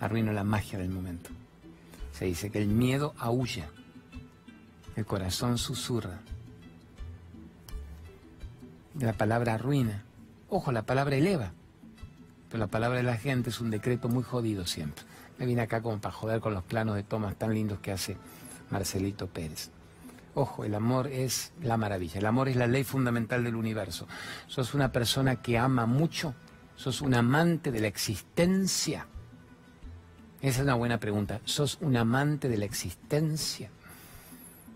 [0.00, 1.30] Arruino la magia del momento.
[2.12, 3.68] Se dice que el miedo aúlla,
[4.94, 6.20] el corazón susurra.
[8.98, 10.04] La palabra arruina.
[10.48, 11.52] Ojo, la palabra eleva.
[12.48, 15.04] Pero la palabra de la gente es un decreto muy jodido siempre.
[15.38, 18.16] Me vine acá como para joder con los planos de tomas tan lindos que hace
[18.70, 19.73] Marcelito Pérez.
[20.34, 24.08] Ojo, el amor es la maravilla, el amor es la ley fundamental del universo.
[24.48, 26.34] Sos una persona que ama mucho,
[26.74, 29.06] sos un amante de la existencia.
[30.40, 31.40] Esa es una buena pregunta.
[31.44, 33.70] ¿Sos un amante de la existencia?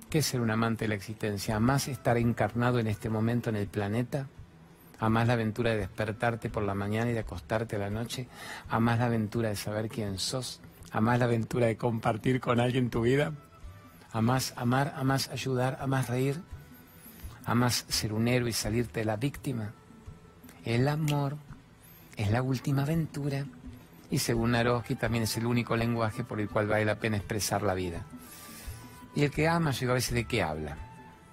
[0.08, 1.56] ¿Qué es ser un amante de la existencia?
[1.56, 4.28] ¿Amás estar encarnado en este momento en el planeta?
[5.00, 8.28] ¿Amás la aventura de despertarte por la mañana y de acostarte a la noche?
[8.70, 10.60] ¿Amás la aventura de saber quién sos?
[10.92, 13.32] ¿Amás la aventura de compartir con alguien tu vida?
[14.18, 16.42] A más amar, a más ayudar, a más reír,
[17.44, 19.72] Amas ser un héroe y salirte de la víctima.
[20.64, 21.36] El amor
[22.16, 23.46] es la última aventura
[24.10, 27.62] y según Naroski también es el único lenguaje por el cual vale la pena expresar
[27.62, 28.02] la vida.
[29.14, 30.76] Y el que ama, yo a veces de qué habla.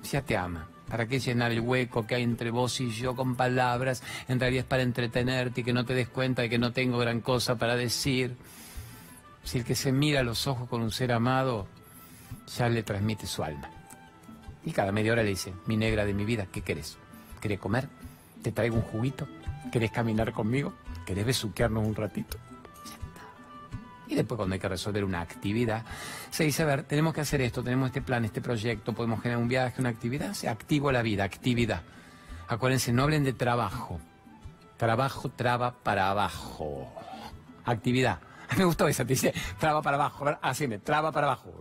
[0.10, 0.70] Ya te ama.
[0.88, 4.04] ¿Para qué llenar el hueco que hay entre vos y yo con palabras?
[4.28, 7.00] En realidad es para entretenerte y que no te des cuenta de que no tengo
[7.00, 8.38] gran cosa para decir.
[9.44, 11.68] Si el que se mira a los ojos con un ser amado,
[12.58, 13.70] ya le transmite su alma.
[14.66, 16.98] Y cada media hora le dice, mi negra de mi vida, ¿qué querés?
[17.40, 17.88] ¿Querés comer?
[18.42, 19.28] ¿Te traigo un juguito?
[19.72, 20.74] ¿Querés caminar conmigo?
[21.06, 22.38] ¿Querés besuquearnos un ratito?
[24.08, 25.84] Y después cuando hay que resolver una actividad,
[26.30, 29.42] se dice, a ver, tenemos que hacer esto, tenemos este plan, este proyecto, podemos generar
[29.42, 31.82] un viaje, una actividad, se activo la vida, actividad.
[32.48, 34.00] Acuérdense, no hablen de trabajo.
[34.78, 36.92] Trabajo traba para abajo.
[37.66, 38.20] Actividad.
[38.58, 40.26] Me gustó esa, dice, traba para abajo.
[40.42, 41.52] Así me, traba para abajo.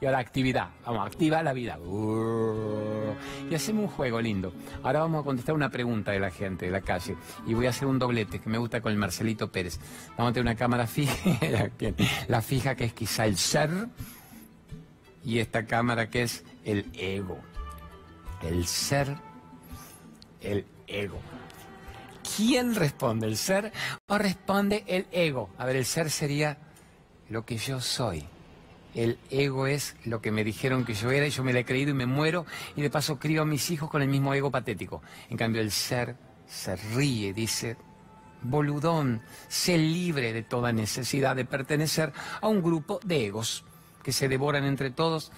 [0.00, 0.70] Y ahora actividad.
[0.84, 1.78] Vamos, activa la vida.
[3.50, 4.52] Y hacemos un juego lindo.
[4.82, 7.16] Ahora vamos a contestar una pregunta de la gente de la calle.
[7.46, 9.78] Y voy a hacer un doblete que me gusta con el Marcelito Pérez.
[10.16, 11.14] Vamos a tener una cámara fija,
[12.28, 13.70] la fija que es quizá el ser.
[15.24, 17.38] Y esta cámara que es el ego.
[18.42, 19.16] El ser,
[20.42, 21.18] el ego.
[22.36, 23.26] ¿Quién responde?
[23.26, 23.72] ¿El ser
[24.06, 25.50] o responde el ego?
[25.58, 26.58] A ver, el ser sería
[27.28, 28.24] lo que yo soy.
[28.94, 31.64] El ego es lo que me dijeron que yo era y yo me la he
[31.64, 32.46] creído y me muero
[32.76, 35.02] y de paso crío a mis hijos con el mismo ego patético.
[35.28, 36.16] En cambio el ser
[36.46, 37.76] se ríe, dice,
[38.42, 43.64] boludón, sé libre de toda necesidad de pertenecer a un grupo de egos
[44.02, 45.32] que se devoran entre todos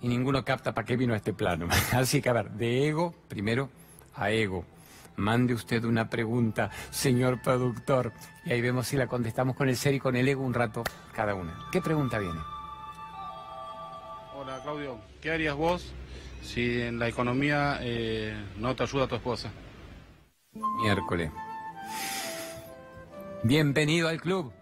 [0.00, 1.68] y ninguno capta para qué vino a este plano.
[1.92, 3.70] Así que a ver, de ego primero
[4.14, 4.64] a ego.
[5.18, 8.12] Mande usted una pregunta, señor productor,
[8.44, 10.84] y ahí vemos si la contestamos con el ser y con el ego un rato
[11.12, 11.58] cada una.
[11.72, 12.38] ¿Qué pregunta viene?
[14.36, 15.92] Hola Claudio, ¿qué harías vos
[16.40, 19.50] si en la economía eh, no te ayuda tu esposa?
[20.80, 21.32] Miércoles.
[23.42, 24.52] Bienvenido al club.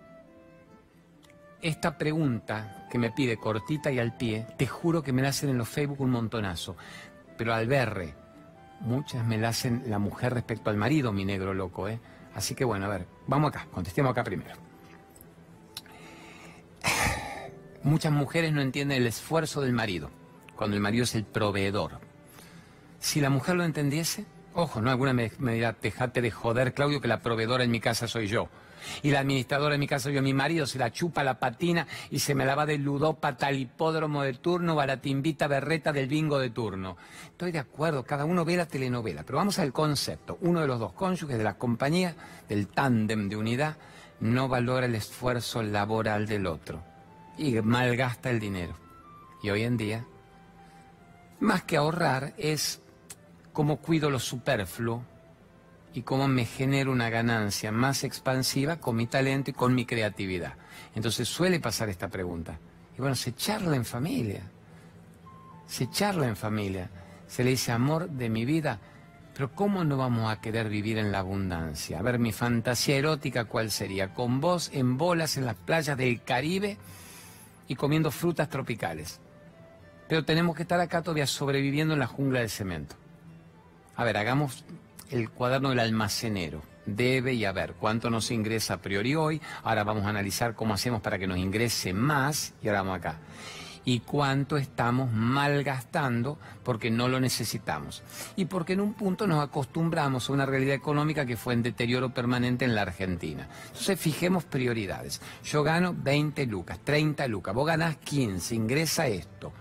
[1.61, 5.51] Esta pregunta que me pide cortita y al pie, te juro que me la hacen
[5.51, 6.79] en los Facebook un montonazo.
[7.37, 8.15] Pero al verre,
[8.81, 12.01] muchas me la hacen la mujer respecto al marido, mi negro loco, ¿eh?
[12.35, 14.55] Así que bueno, a ver, vamos acá, contestemos acá primero.
[17.83, 20.11] Muchas mujeres no entienden el esfuerzo del marido,
[20.57, 22.01] cuando el marido es el proveedor.
[22.99, 24.25] Si la mujer lo entendiese,
[24.55, 28.09] ojo, no, alguna me, dirá, dejate de joder, Claudio, que la proveedora en mi casa
[28.09, 28.49] soy yo.
[29.03, 32.19] Y la administradora en mi casa yo, mi marido se la chupa la patina y
[32.19, 35.93] se me la va de ludópata al hipódromo de turno o a la timbita berreta
[35.93, 36.97] del bingo de turno.
[37.27, 40.39] Estoy de acuerdo, cada uno ve la telenovela, pero vamos al concepto.
[40.41, 42.15] Uno de los dos cónyuges de la compañía,
[42.49, 43.77] del tándem de unidad,
[44.21, 46.83] no valora el esfuerzo laboral del otro
[47.39, 48.75] y malgasta el dinero.
[49.43, 50.05] Y hoy en día,
[51.41, 52.81] más que ahorrar, es
[53.53, 55.03] cómo cuido lo superfluo
[55.97, 60.53] y cómo me genero una ganancia más expansiva con mi talento y con mi creatividad.
[60.95, 62.59] Entonces suele pasar esta pregunta.
[62.99, 64.43] Y bueno, se charla en familia.
[65.67, 66.91] Se charla en familia.
[67.27, 68.79] Se le dice amor de mi vida.
[69.33, 71.99] Pero ¿cómo no vamos a querer vivir en la abundancia?
[71.99, 74.13] A ver, mi fantasía erótica, ¿cuál sería?
[74.13, 76.77] Con vos en bolas en las playas del Caribe
[77.69, 79.19] y comiendo frutas tropicales.
[80.11, 82.97] Pero tenemos que estar acá todavía sobreviviendo en la jungla del cemento.
[83.95, 84.63] A ver, hagamos
[85.11, 86.63] el cuaderno del almacenero.
[86.87, 89.41] Debe y a ver cuánto nos ingresa a priori hoy.
[89.65, 92.55] Ahora vamos a analizar cómo hacemos para que nos ingrese más.
[92.63, 93.19] Y ahora vamos acá
[93.87, 98.03] y cuánto estamos malgastando porque no lo necesitamos.
[98.35, 102.13] Y porque en un punto nos acostumbramos a una realidad económica que fue en deterioro
[102.13, 103.49] permanente en la Argentina.
[103.69, 105.23] Entonces fijemos prioridades.
[105.45, 109.53] Yo gano 20 lucas, 30 lucas, vos ganás 15, ingresa esto.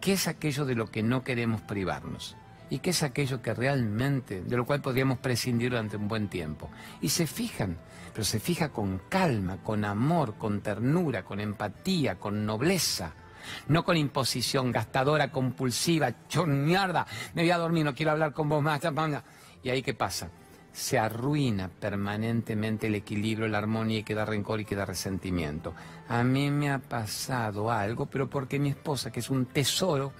[0.00, 2.36] ¿Qué es aquello de lo que no queremos privarnos?
[2.70, 6.70] ¿Y qué es aquello que realmente, de lo cual podríamos prescindir durante un buen tiempo?
[7.00, 7.78] Y se fijan,
[8.12, 13.14] pero se fija con calma, con amor, con ternura, con empatía, con nobleza
[13.68, 18.62] no con imposición gastadora, compulsiva, chornearda, me voy a dormir, no quiero hablar con vos
[18.62, 18.80] más.
[19.62, 20.30] ¿Y ahí qué pasa?
[20.72, 25.74] Se arruina permanentemente el equilibrio, la armonía y queda rencor y queda resentimiento.
[26.08, 30.12] A mí me ha pasado algo, pero porque mi esposa, que es un tesoro,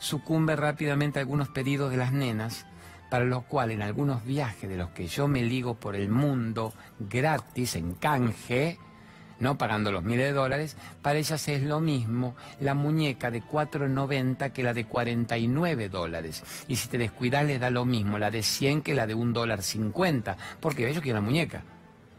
[0.00, 2.66] sucumbe rápidamente algunos pedidos de las nenas
[3.10, 6.72] para los cuales en algunos viajes de los que yo me ligo por el mundo
[6.98, 8.78] gratis, en canje,
[9.40, 14.52] no pagando los miles de dólares, para ellas es lo mismo la muñeca de 4,90
[14.52, 16.44] que la de 49 dólares.
[16.68, 19.32] Y si te descuidas le da lo mismo la de 100 que la de un
[19.32, 21.62] dólar 50, porque ellos quieren la muñeca.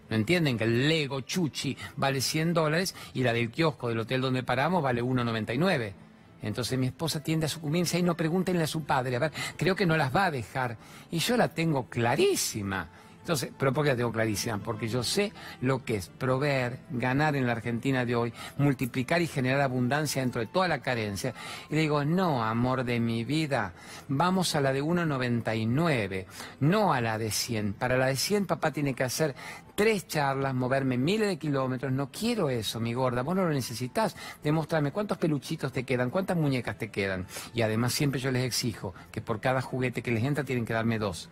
[0.10, 4.20] ¿No entienden que el Lego Chuchi vale 100 dólares y la del kiosco del hotel
[4.20, 5.94] donde paramos vale 1,99?
[6.42, 9.76] Entonces mi esposa tiende a sucumbirse y no pregúntenle a su padre, a ver, creo
[9.76, 10.78] que no las va a dejar.
[11.12, 12.90] Y yo la tengo clarísima.
[13.22, 14.58] Entonces, pero ¿por qué la tengo clarísima?
[14.58, 15.32] Porque yo sé
[15.62, 20.42] lo que es proveer, ganar en la Argentina de hoy, multiplicar y generar abundancia dentro
[20.42, 21.36] de toda la carencia.
[21.70, 23.74] Y le digo, no, amor de mi vida,
[24.08, 26.26] vamos a la de 1,99,
[26.62, 27.74] no a la de 100.
[27.74, 29.36] Para la de 100 papá tiene que hacer
[29.82, 31.92] tres charlas, moverme miles de kilómetros.
[31.92, 33.24] No quiero eso, mi gorda.
[33.24, 34.16] Vos no lo necesitas.
[34.44, 37.26] Demostrarme cuántos peluchitos te quedan, cuántas muñecas te quedan.
[37.56, 40.74] Y además siempre yo les exijo que por cada juguete que les entra tienen que
[40.74, 41.30] darme dos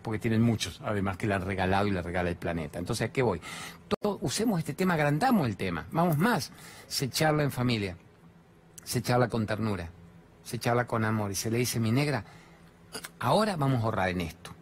[0.00, 2.78] porque tienen muchos, además que le han regalado y le regala el planeta.
[2.78, 3.40] Entonces, ¿a qué voy?
[3.88, 6.52] Todo, usemos este tema, agrandamos el tema, vamos más.
[6.86, 7.96] Se charla en familia,
[8.84, 9.90] se charla con ternura,
[10.44, 12.24] se charla con amor y se le dice, mi negra,
[13.18, 14.54] ahora vamos a ahorrar en esto.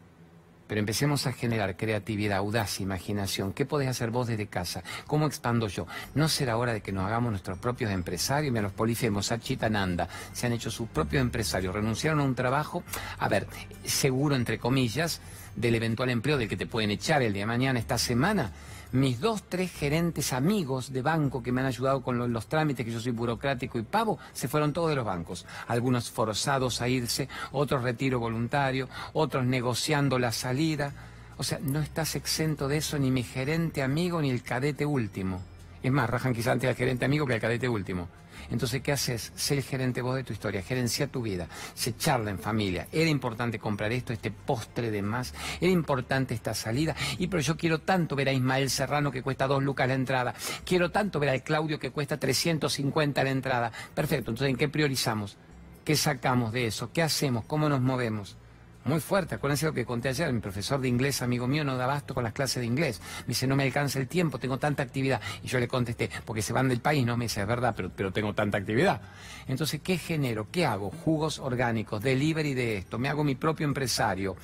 [0.66, 3.52] Pero empecemos a generar creatividad, audacia, imaginación.
[3.52, 4.82] ¿Qué podés hacer vos desde casa?
[5.06, 5.86] ¿Cómo expando yo?
[6.14, 8.52] ¿No será hora de que nos hagamos nuestros propios empresarios?
[8.52, 9.32] Mira, los polifemos,
[9.70, 12.82] Nanda, se han hecho sus propios empresarios, renunciaron a un trabajo,
[13.18, 13.46] a ver,
[13.84, 15.20] seguro entre comillas,
[15.54, 18.52] del eventual empleo del que te pueden echar el día de mañana, esta semana
[18.96, 22.92] mis dos, tres gerentes amigos de banco que me han ayudado con los, trámites, que
[22.92, 25.46] yo soy burocrático y pavo, se fueron todos de los bancos.
[25.68, 30.92] Algunos forzados a irse, otros retiro voluntario, otros negociando la salida.
[31.36, 35.42] O sea, no estás exento de eso ni mi gerente amigo ni el cadete último.
[35.82, 38.08] Es más, rajan quizás antes al gerente amigo que al cadete último.
[38.50, 39.32] Entonces, ¿qué haces?
[39.34, 42.88] Sé el gerente vos de tu historia, gerencia tu vida, se charla en familia.
[42.92, 46.94] Era importante comprar esto, este postre de más, era importante esta salida.
[47.18, 50.34] Y pero yo quiero tanto ver a Ismael Serrano que cuesta dos lucas la entrada,
[50.64, 53.72] quiero tanto ver al Claudio que cuesta 350 la entrada.
[53.94, 55.36] Perfecto, entonces ¿en qué priorizamos?
[55.84, 56.90] ¿Qué sacamos de eso?
[56.92, 57.44] ¿Qué hacemos?
[57.44, 58.36] ¿Cómo nos movemos?
[58.86, 59.34] Muy fuerte.
[59.34, 62.22] Acuérdense lo que conté ayer, mi profesor de inglés, amigo mío, no da abasto con
[62.22, 63.00] las clases de inglés.
[63.20, 65.20] Me dice, no me alcanza el tiempo, tengo tanta actividad.
[65.42, 67.90] Y yo le contesté, porque se van del país, no me dice, es verdad, pero,
[67.94, 69.00] pero tengo tanta actividad.
[69.48, 70.48] Entonces, ¿qué genero?
[70.50, 70.90] ¿Qué hago?
[70.90, 74.36] Jugos orgánicos, delivery de esto, me hago mi propio empresario,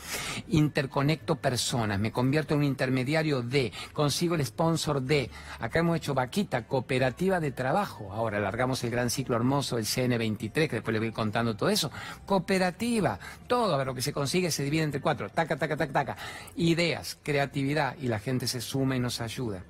[0.49, 5.31] interconecto personas, me convierto en un intermediario de, consigo el sponsor de.
[5.61, 8.13] Acá hemos hecho vaquita, cooperativa de trabajo.
[8.13, 11.91] Ahora alargamos el gran ciclo hermoso, el CN23, que después le voy contando todo eso.
[12.27, 15.29] Cooperativa, todo a ver lo que se consigue sigue, se divide entre cuatro.
[15.29, 16.17] Taca, taca, taca, taca.
[16.57, 19.63] Ideas, creatividad y la gente se suma y nos ayuda.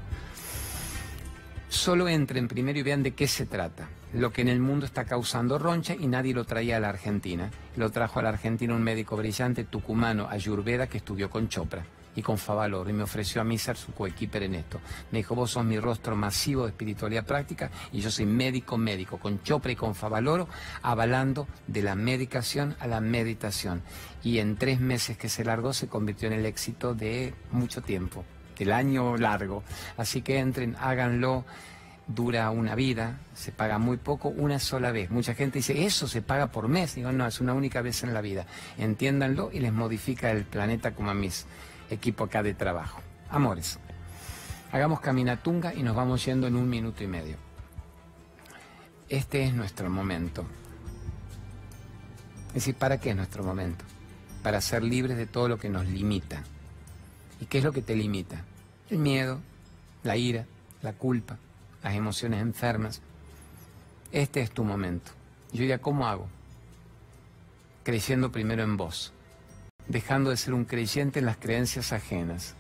[1.70, 3.88] Solo entren primero y vean de qué se trata.
[4.14, 7.49] Lo que en el mundo está causando roncha y nadie lo traía a la Argentina.
[7.78, 12.22] Lo trajo a la Argentina un médico brillante tucumano, Ayurveda, que estudió con Chopra y
[12.22, 14.82] con Favaloro y me ofreció a mí ser su coequiper en esto.
[15.12, 19.18] Me dijo, vos sos mi rostro masivo de espiritualidad práctica y yo soy médico médico,
[19.18, 20.49] con Chopra y con Favaloro,
[20.82, 23.82] avalando de la medicación a la meditación.
[24.24, 28.26] Y en tres meses que se largó se convirtió en el éxito de mucho tiempo
[28.62, 29.64] el año largo.
[29.97, 31.45] Así que entren, háganlo,
[32.08, 35.10] dura una vida, se paga muy poco, una sola vez.
[35.10, 36.95] Mucha gente dice, eso se paga por mes.
[36.95, 38.45] Digo, no, es una única vez en la vida.
[38.78, 41.45] Entiéndanlo y les modifica el planeta como a mis
[41.89, 43.02] equipo acá de trabajo.
[43.30, 43.80] Amores,
[44.72, 47.38] hagamos caminatunga y nos vamos yendo en un minuto y medio.
[49.10, 50.45] Este es nuestro momento.
[52.49, 53.84] Es decir, ¿para qué es nuestro momento?
[54.43, 56.43] Para ser libres de todo lo que nos limita.
[57.39, 58.43] ¿Y qué es lo que te limita?
[58.89, 59.39] El miedo,
[60.04, 60.45] la ira,
[60.82, 61.38] la culpa,
[61.84, 63.01] las emociones enfermas.
[64.11, 65.11] Este es tu momento.
[65.51, 66.27] Yo diría, ¿cómo hago?
[67.84, 69.13] Creyendo primero en vos,
[69.88, 72.55] dejando de ser un creyente en las creencias ajenas,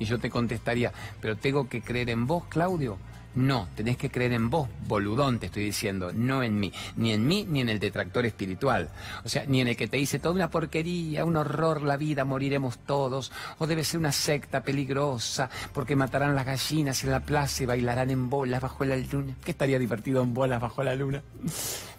[0.00, 2.98] Y yo te contestaría, pero tengo que creer en vos, Claudio.
[3.38, 6.72] No, tenés que creer en vos, boludón, te estoy diciendo, no en mí.
[6.96, 8.90] Ni en mí, ni en el detractor espiritual.
[9.24, 12.24] O sea, ni en el que te dice toda una porquería, un horror la vida,
[12.24, 13.30] moriremos todos.
[13.58, 18.10] O debe ser una secta peligrosa, porque matarán las gallinas en la plaza y bailarán
[18.10, 19.36] en bolas bajo la luna.
[19.44, 21.22] ¿Qué estaría divertido en bolas bajo la luna?